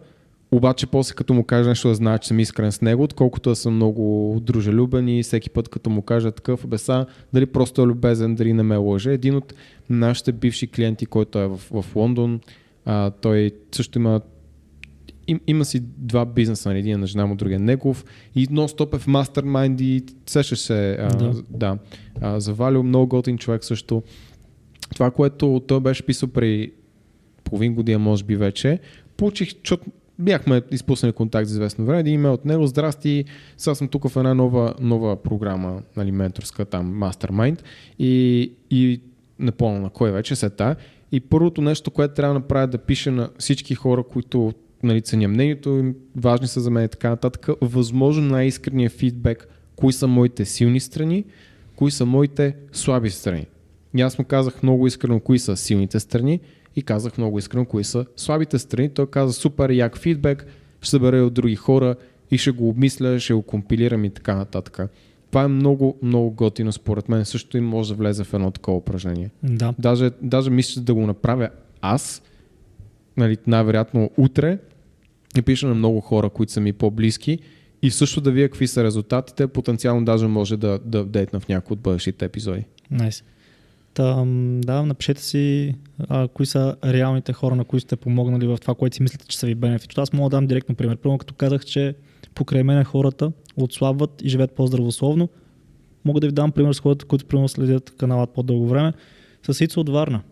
[0.51, 3.57] обаче после като му кажа нещо да знае, че съм искрен с него, отколкото да
[3.57, 8.35] съм много дружелюбен и всеки път като му кажа такъв беса, дали просто е любезен,
[8.35, 9.13] дали не ме лъже.
[9.13, 9.55] Един от
[9.91, 12.41] нашите бивши клиенти, който е в, в Лондон,
[12.85, 14.21] а, той също има
[15.29, 18.97] им, има си два бизнеса, нали, един е на жена му, другия негов и нон-стоп
[18.97, 21.43] е в мастермайнд и сещаш се а, да.
[21.51, 21.79] да
[22.21, 24.03] а, завалил много готин човек също.
[24.95, 26.73] Това, което той беше писал при
[27.45, 28.79] половин година, може би вече,
[29.17, 29.85] получих, защото
[30.19, 33.25] бяхме изпуснали контакт за известно време, един имейл от него, здрасти,
[33.57, 37.63] сега съм тук в една нова, нова програма, нали, менторска там, Mastermind
[37.99, 39.01] и, и
[39.39, 40.77] напълно на кой вече се та.
[41.13, 44.53] И първото нещо, което трябва да направя да пише на всички хора, които
[44.83, 49.93] нали, ценя мнението им, важни са за мен и така нататък, възможно най-искрения фидбек, кои
[49.93, 51.25] са моите силни страни,
[51.77, 53.47] кои са моите слаби страни.
[53.97, 56.41] И аз му казах много искрено кои са силните страни
[56.79, 58.89] и казах много искрено кои са слабите страни.
[58.89, 60.47] Той каза супер як фидбек,
[60.81, 61.97] ще събера от други хора
[62.31, 64.81] и ще го обмисля, ще го компилирам и така нататък.
[65.31, 67.25] Това е много, много готино според мен.
[67.25, 69.31] Също и може да влезе в едно такова упражнение.
[69.43, 69.75] Да.
[69.79, 71.49] Даже, даже мисля да го направя
[71.81, 72.23] аз,
[73.17, 74.59] нали, най-вероятно утре,
[75.39, 77.39] и пиша на много хора, които са ми по-близки
[77.83, 81.75] и също да вие какви са резултатите, потенциално даже може да, да дейтна в някои
[81.75, 82.65] от бъдещите епизоди.
[82.93, 83.25] Nice.
[83.99, 84.25] Та,
[84.59, 88.97] да, напишете си а, кои са реалните хора, на които сте помогнали в това, което
[88.97, 89.99] си мислите, че са ви бенефит.
[89.99, 90.97] Аз мога да дам директно пример.
[90.97, 91.95] Първо, като казах, че
[92.35, 95.29] покрай мен хората отслабват и живеят по-здравословно,
[96.05, 98.93] мога да ви дам пример с хората, които примерно следят каналът по-дълго време,
[99.51, 100.23] с Ицо от Варна.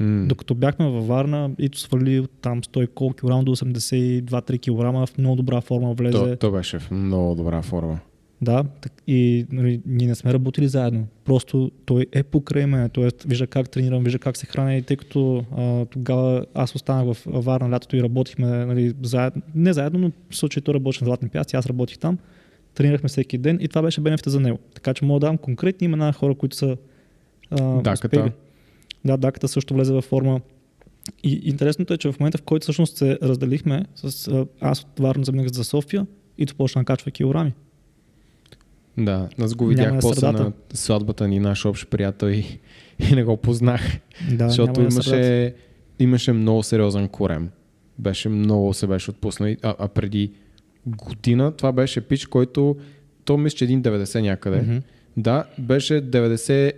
[0.00, 0.26] Mm.
[0.26, 5.18] Докато бяхме във Варна, Ито свали от там 100 колко килограма до 82-3 кг в
[5.18, 6.18] много добра форма влезе.
[6.18, 7.98] То, то беше в много добра форма.
[8.42, 8.64] Да,
[9.06, 11.06] и нали, ние не сме работили заедно.
[11.24, 13.08] Просто той е покрай мен, т.е.
[13.26, 17.22] вижда как тренирам, вижда как се храня и тъй като а, тогава аз останах в
[17.26, 21.28] Варна лятото и работихме нали, заедно, не заедно, но в случай той работеше на Златни
[21.28, 22.18] пясти, аз работих там,
[22.74, 24.58] тренирахме всеки ден и това беше бенефита за него.
[24.74, 26.76] Така че мога да дам конкретни имена на хора, които са
[27.50, 28.20] а, даката.
[28.20, 28.32] Успели.
[29.04, 30.40] Да, даката също влезе във форма.
[31.22, 35.24] И интересното е, че в момента, в който всъщност се разделихме, с, аз от Варна
[35.24, 36.06] заминах за София
[36.38, 37.52] и то почна да качва килограми.
[38.98, 42.60] Да, аз го видях после на сватбата ни, наш общ приятел и,
[43.10, 43.98] и не го познах.
[44.32, 45.54] Да, защото имаше,
[45.98, 47.50] имаше много сериозен корем.
[47.98, 49.54] Беше много се беше отпуснал.
[49.62, 50.32] А, а преди
[50.86, 52.76] година това беше пич, който
[53.24, 54.62] то мисля, че един 90 някъде.
[54.62, 54.82] Mm-hmm.
[55.16, 56.72] Да, беше 90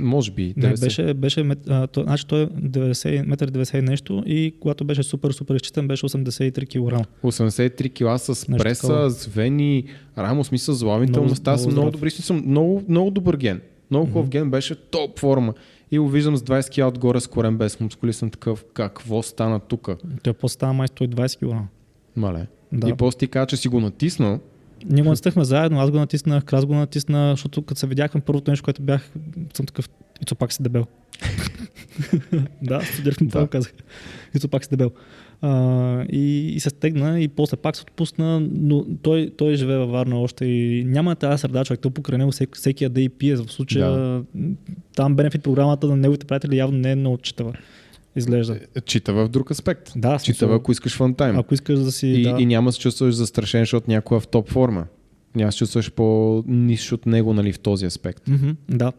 [0.00, 0.54] може би.
[0.54, 0.62] 90.
[0.62, 5.02] Не, беше, беше а, то, значи той е 90, метър 90 нещо и когато беше
[5.02, 7.08] супер, супер изчистен, беше 83 кг.
[7.24, 9.10] 83 кг с нещо преса, такова.
[9.10, 9.84] с вени,
[10.18, 12.10] рамо, смисъл, злавите места са много добри.
[12.10, 13.60] Смисъл, много, много добър ген.
[13.90, 14.30] Много хубав mm-hmm.
[14.30, 15.54] ген беше топ форма.
[15.90, 19.60] и го виждам с 20 кг отгоре с корен без мускули, съм такъв, какво стана
[19.60, 19.88] тук?
[20.22, 21.68] Той после става май 120 кг.
[22.16, 22.46] Мале.
[22.72, 22.88] Да.
[22.88, 24.40] И после ти каза, че си го натиснал.
[24.84, 28.50] Ние го натиснахме заедно, аз го натиснах, Крас го натисна, защото като се видяхме първото
[28.50, 29.10] нещо, което бях,
[29.54, 29.88] съм такъв,
[30.22, 30.86] Ицо пак си дебел.
[32.62, 33.46] да, директно това Да.
[33.48, 33.72] казах.
[34.34, 34.90] Ицо пак си дебел.
[35.42, 39.90] А, и, и се стегна и после пак се отпусна, но той, той живее във
[39.90, 43.36] Варна още и няма тази среда, човек, той покрай него всеки, всеки яде и пие.
[43.36, 44.22] В случая Да.
[44.96, 47.52] там бенефит програмата на неговите приятели явно не е много читава.
[48.16, 48.60] Изглежда.
[48.84, 49.92] Чита в друг аспект.
[49.96, 51.38] Да, Чита, смисъл, ако искаш фантайм.
[51.38, 52.06] ако искаш да си...
[52.06, 52.36] И, да.
[52.38, 54.86] и няма се чувстваш застрашен, защото някой е в топ форма.
[55.34, 58.28] Няма се чувстваш по-ниш от него нали, в този аспект.
[58.28, 58.92] Мгм, да.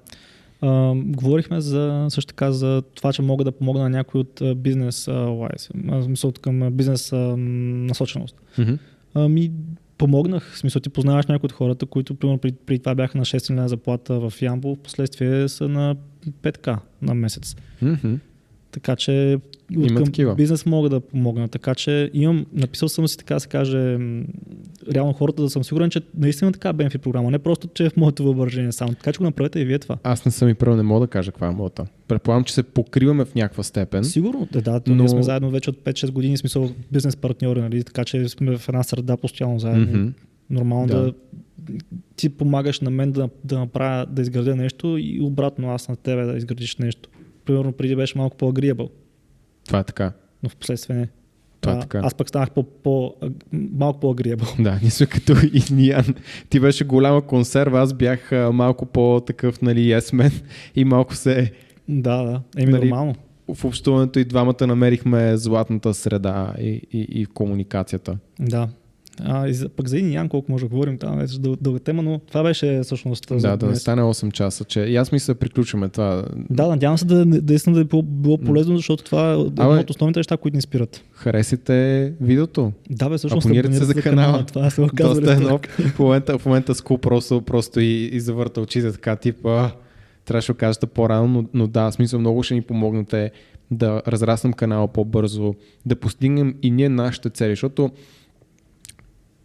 [0.61, 5.05] А, говорихме за, също така за това, че мога да помогна на някой от бизнес
[5.05, 8.35] в смисъл към бизнес насоченост.
[8.57, 8.73] Мгм.
[9.13, 9.51] Ами,
[9.97, 10.53] помогнах.
[10.53, 13.49] В смисъл, ти познаваш някои от хората, които примерно при, при това бяха на 6
[13.49, 15.95] лена заплата в Ямбол, в последствие са на
[16.43, 17.55] 5к на месец.
[17.81, 18.15] Мгм.
[18.77, 19.37] Така че
[19.77, 20.35] от към такива.
[20.35, 21.47] бизнес мога да помогна.
[21.47, 23.97] Така че имам, написал съм си така да се каже,
[24.93, 27.97] реално хората да съм сигурен, че наистина така бенефит програма, не просто, че е в
[27.97, 28.93] моето въображение само.
[28.93, 29.97] Така че го направете и вие това.
[30.03, 31.85] Аз не съм и първо, не мога да кажа каква е моята.
[32.07, 34.03] Предполагам, че се покриваме в някаква степен.
[34.03, 34.81] Сигурно, да, да.
[34.87, 34.95] Но...
[34.95, 37.83] Ние сме заедно вече от 5-6 години, смисъл бизнес партньори, нали?
[37.83, 39.99] така че сме в една среда постоянно заедно.
[39.99, 40.09] Мгм.
[40.49, 41.01] Нормално да.
[41.01, 41.03] Да.
[41.03, 41.13] да
[42.15, 46.23] ти помагаш на мен да, да направя, да изградя нещо и обратно аз на тебе
[46.23, 47.09] да изградиш нещо.
[47.47, 48.89] Примерно преди беше малко по-агриабъл,
[49.67, 50.11] Това е така.
[50.43, 51.09] но в последствие не.
[51.61, 52.01] Това е така.
[52.03, 53.13] Аз пък станах по, по,
[53.51, 54.47] малко по-агриабъл.
[54.59, 56.15] Да, ние сме като и Ниан.
[56.49, 60.43] Ти беше голяма консерва, аз бях малко по-такъв, нали, man
[60.75, 61.51] и малко се
[61.87, 62.41] да, да.
[62.57, 63.15] Еми Нали, нормално.
[63.55, 68.17] в общуването и двамата намерихме златната среда и, и, и комуникацията.
[68.39, 68.69] Да.
[69.23, 71.55] А, и за, пък за Ин и Ян, колко може да говорим, там е дъл,
[71.61, 73.81] дълга тема, но това беше всъщност Да, да не днес.
[73.81, 76.25] стане 8 часа, че и аз мисля да приключваме това.
[76.49, 79.79] Да, надявам се да, да, наистина да е било, било полезно, защото това е едно
[79.79, 81.03] от основните неща, които ни спират.
[81.11, 82.71] Харесайте видеото.
[82.89, 84.45] Да, бе, всъщност Абонирайте се за канала.
[84.45, 85.21] Това се оказва.
[85.21, 85.33] Доста
[85.79, 85.83] е.
[85.83, 89.69] В момента, в момента Скул просто, просто и, и завърта очите така, типа,
[90.25, 93.31] трябваше да кажете по-рано, но, но да, смисъл много ще ни помогнете
[93.71, 95.55] да разраснем канала по-бързо,
[95.85, 97.91] да постигнем и ние нашите цели, защото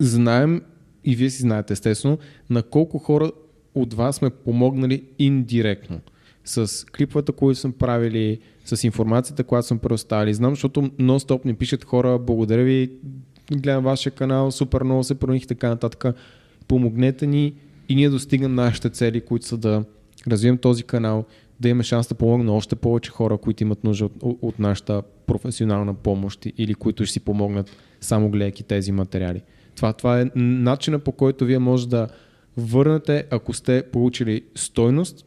[0.05, 0.63] знаем
[1.05, 2.19] и вие си знаете естествено,
[2.51, 3.33] на колко хора
[3.75, 6.01] от вас сме помогнали индиректно.
[6.45, 10.35] С клиповете, които сме правили, с информацията, която сме предоставили.
[10.35, 12.91] Знам, защото нон-стоп ни пишат хора, благодаря ви,
[13.53, 16.17] гледам вашия канал, супер много се промених и така нататък.
[16.69, 17.55] Помогнете ни
[17.89, 19.85] и ние достигнем нашите цели, които са да
[20.29, 21.25] развием този канал,
[21.61, 25.95] да имаме шанс да помогнем още повече хора, които имат нужда от, от нашата професионална
[25.95, 29.43] помощ или които ще си помогнат само гледайки тези материали.
[29.77, 32.09] Това, това е начина по който вие може да
[32.57, 35.27] върнете, ако сте получили стойност,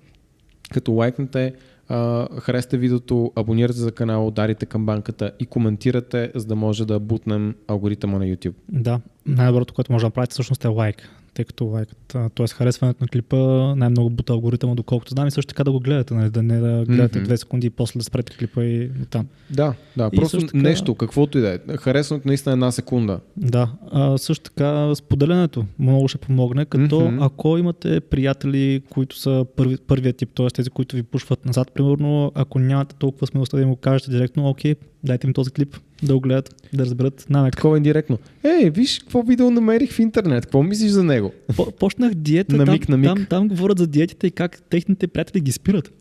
[0.73, 1.53] като лайкнете,
[1.87, 6.99] а, харесате видеото, абонирате за канала, ударите към банката и коментирате, за да може да
[6.99, 8.53] бутнем алгоритъма на YouTube.
[8.69, 11.09] Да, най-доброто, което може да направите всъщност е лайк.
[11.35, 12.47] Тъй като лайкът, т.е.
[12.47, 13.37] харесването на клипа
[13.75, 16.29] най-много бута алгоритъма, доколкото знам и също така да го гледате, нали?
[16.29, 17.25] да не да гледате Мгм.
[17.25, 19.27] две секунди и после да спрете клипа и там.
[19.49, 21.77] Да, да, И просто така- нещо, каквото и да е.
[21.77, 23.19] Харесването наистина е една секунда.
[23.37, 27.23] Да, а, също така споделянето много ще помогне, като Мгм.
[27.23, 30.47] ако имате приятели, които са първи, първият тип, т.е.
[30.47, 34.49] тези, които ви пушват назад, примерно, ако нямате толкова смелостта да им го кажете директно,
[34.49, 34.75] окей,
[35.05, 37.55] дайте им този клип, да го гледат, да разберат намек.
[37.55, 38.19] Такова индиректно.
[38.43, 40.45] Ей, виж какво видео намерих в интернет.
[40.45, 41.33] Какво мислиш за него?
[41.55, 43.07] По- Почнах диета, На там, миг, на миг.
[43.07, 45.91] Там, там говорят за диетите и как техните приятели ги спират.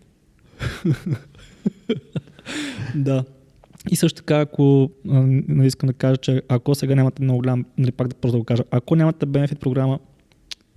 [2.94, 3.24] да.
[3.90, 7.92] И също така, ако нали, искам да кажа, че ако сега нямате много голям, нали,
[7.92, 9.98] пак да просто да го кажа, ако нямате бенефит програма,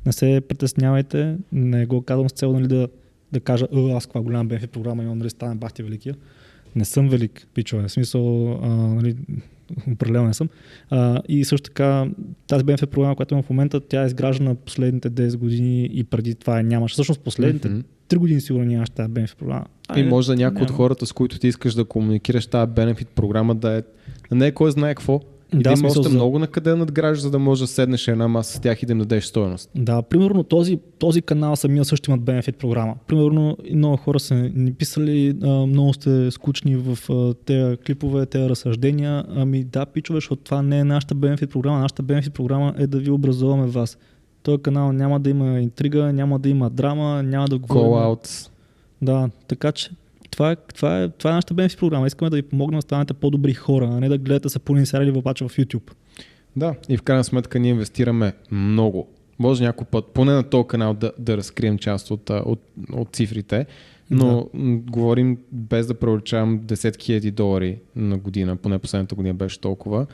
[0.06, 2.88] не се притеснявайте, не го казвам с цел нали, да,
[3.32, 6.16] да кажа, «Е, аз каква голяма бенефит програма имам, нали, стана бахти великия.
[6.78, 7.88] Не съм велик, пичове.
[7.88, 9.16] В смисъл, а, нали,
[9.92, 10.50] определено не съм.
[10.90, 12.08] А, и също така,
[12.48, 16.36] тази BNF програма, която имам в момента, тя е изграждана последните 10 години и преди
[16.36, 16.94] това я нямаше.
[16.94, 17.82] Всъщност последните Мгм.
[18.10, 19.66] 3 години сигурно нямаше тази BNF програма.
[19.96, 23.56] И може да някой от хората, с които ти искаш да комуникираш тази бенефит програма,
[23.56, 23.84] да е
[24.32, 25.22] не е кой знае какво.
[25.54, 28.08] Да, има смисъл още за- много на къде да надграждаш, за да можеш да седнеш
[28.08, 29.70] една маса с тях и да им дадеш стоеност.
[29.76, 32.96] Да, примерно този, този канал самия също имат бенефит програма.
[33.08, 38.26] Примерно и много хора са ни писали, а, много сте скучни в а, тези клипове,
[38.26, 39.24] тези разсъждения.
[39.30, 41.80] Ами да, пичове, защото това не е нашата бенефит програма.
[41.80, 43.98] Нашата бенефит програма е да ви образуваме вас.
[44.44, 47.92] Този канал няма да има интрига, няма да има драма, няма да говорим.
[47.92, 48.50] Call out.
[49.02, 49.90] Да, така че
[50.38, 52.08] това е, това е, това е нашата бенефит програма.
[52.08, 55.18] Искаме да ви помогнем да станете по-добри хора, а не да гледате са пълни сериали
[55.18, 55.92] обаче в YouTube.
[56.56, 59.08] Да, и в крайна сметка ние инвестираме много.
[59.40, 62.60] Може някой път, поне на този канал, да, да разкрием част от, от,
[62.94, 63.66] от цифрите,
[64.12, 69.62] Но м, говорим без да преувеличавам десетки хиляди долари на година, поне последната година беше
[69.62, 70.06] толкова,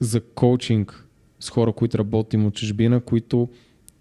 [0.00, 1.06] за коучинг
[1.40, 3.48] с хора, които работим от чужбина, които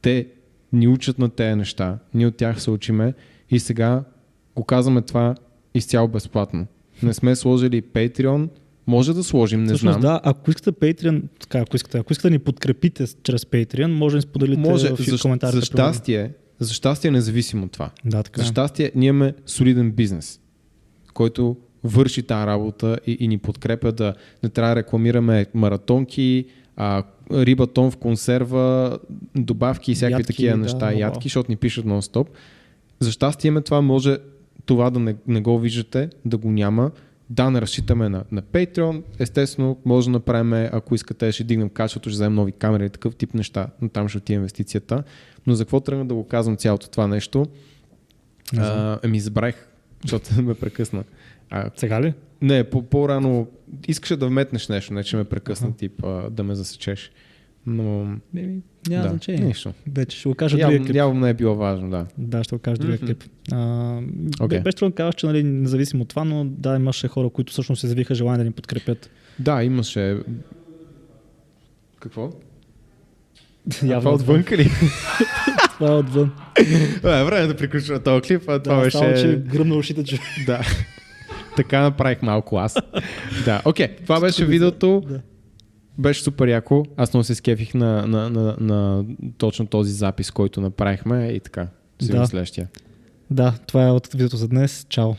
[0.02, 0.28] те
[0.74, 2.00] ни учат на тези неща.
[2.14, 3.14] Ние от тях се учиме
[3.50, 4.04] и сега
[4.56, 5.36] го казваме това
[5.76, 6.68] изцяло безплатно.
[7.04, 8.50] Не сме сложили Patreon,
[8.88, 10.14] може да сложим, не Всъщност, знам.
[10.14, 14.16] да, ако искате Patreon, така, ако искате, ако искате да ни подкрепите чрез Patreon, може
[14.16, 15.60] да споделите Може, в за, коментарите.
[15.60, 17.90] за щастие, за щастие независимо от това.
[18.06, 18.42] Да, така.
[18.42, 20.40] За щастие, ние имаме солиден бизнес,
[21.14, 24.14] който върши тази работа и, и ни подкрепя да
[24.44, 26.46] не трябва да рекламираме маратонки,
[26.76, 28.98] а, риба тон в консерва,
[29.36, 31.00] добавки и всякакви Ядки, такива да, неща, много.
[31.00, 32.28] ядки, защото ни пишат нон-стоп.
[33.00, 34.18] За щастие имаме това, може
[34.66, 36.92] това да не, не го виждате, да го няма.
[37.30, 39.02] Да, не разчитаме на, на Patreon.
[39.20, 43.16] Естествено, може да направим, ако искате, ще дигнем качеството, ще вземем нови камери и такъв
[43.16, 45.04] тип неща, но там ще отиде инвестицията.
[45.48, 47.46] Но за какво тръгна да го казвам цялото това нещо?
[48.58, 49.68] А, ами забравих,
[50.04, 51.04] защото ме прекъсна.
[51.50, 52.14] А, Сега ли?
[52.42, 53.48] не, по- по-рано
[53.88, 55.78] искаше да вметнеш нещо, не че ме прекъсна Аха.
[55.78, 57.12] тип а, да ме засечеш.
[57.68, 59.46] Но Еми, няма да, значение.
[59.46, 59.74] нищо.
[59.94, 60.96] Вече ще го кажа другия Явно, клип.
[60.96, 62.06] явно не е било важно, да.
[62.18, 63.06] Да, ще го кажа другия Мгм.
[63.06, 63.24] клип.
[63.52, 63.56] А,
[64.40, 64.64] okay.
[64.64, 67.80] Беше трудно да кажеш, че нали, независимо от това, но да, имаше хора, които всъщност
[67.80, 69.10] се завиха желание да ни подкрепят.
[69.40, 70.18] Да, имаше...
[72.00, 72.32] Какво?
[73.84, 74.70] Явно това отвънка ли?
[75.76, 76.32] Това е отвън.
[77.04, 78.98] е, време да приключва този клип, а това да, беше...
[78.98, 80.20] Само, че гръмна ушите, че...
[80.46, 80.62] Да.
[81.56, 82.76] така направих малко аз.
[83.46, 83.88] да, окей.
[83.88, 85.04] Това беше видеото.
[85.08, 85.22] Да.
[85.98, 86.86] Беше супер яко.
[86.98, 89.06] Аз много се скефих на, на, на, на
[89.38, 91.68] точно този запис, който направихме и така.
[92.02, 92.18] Да.
[92.20, 92.28] да.
[92.28, 92.68] следващия.
[93.30, 94.86] да, това е от видеото за днес.
[94.90, 95.14] Чао.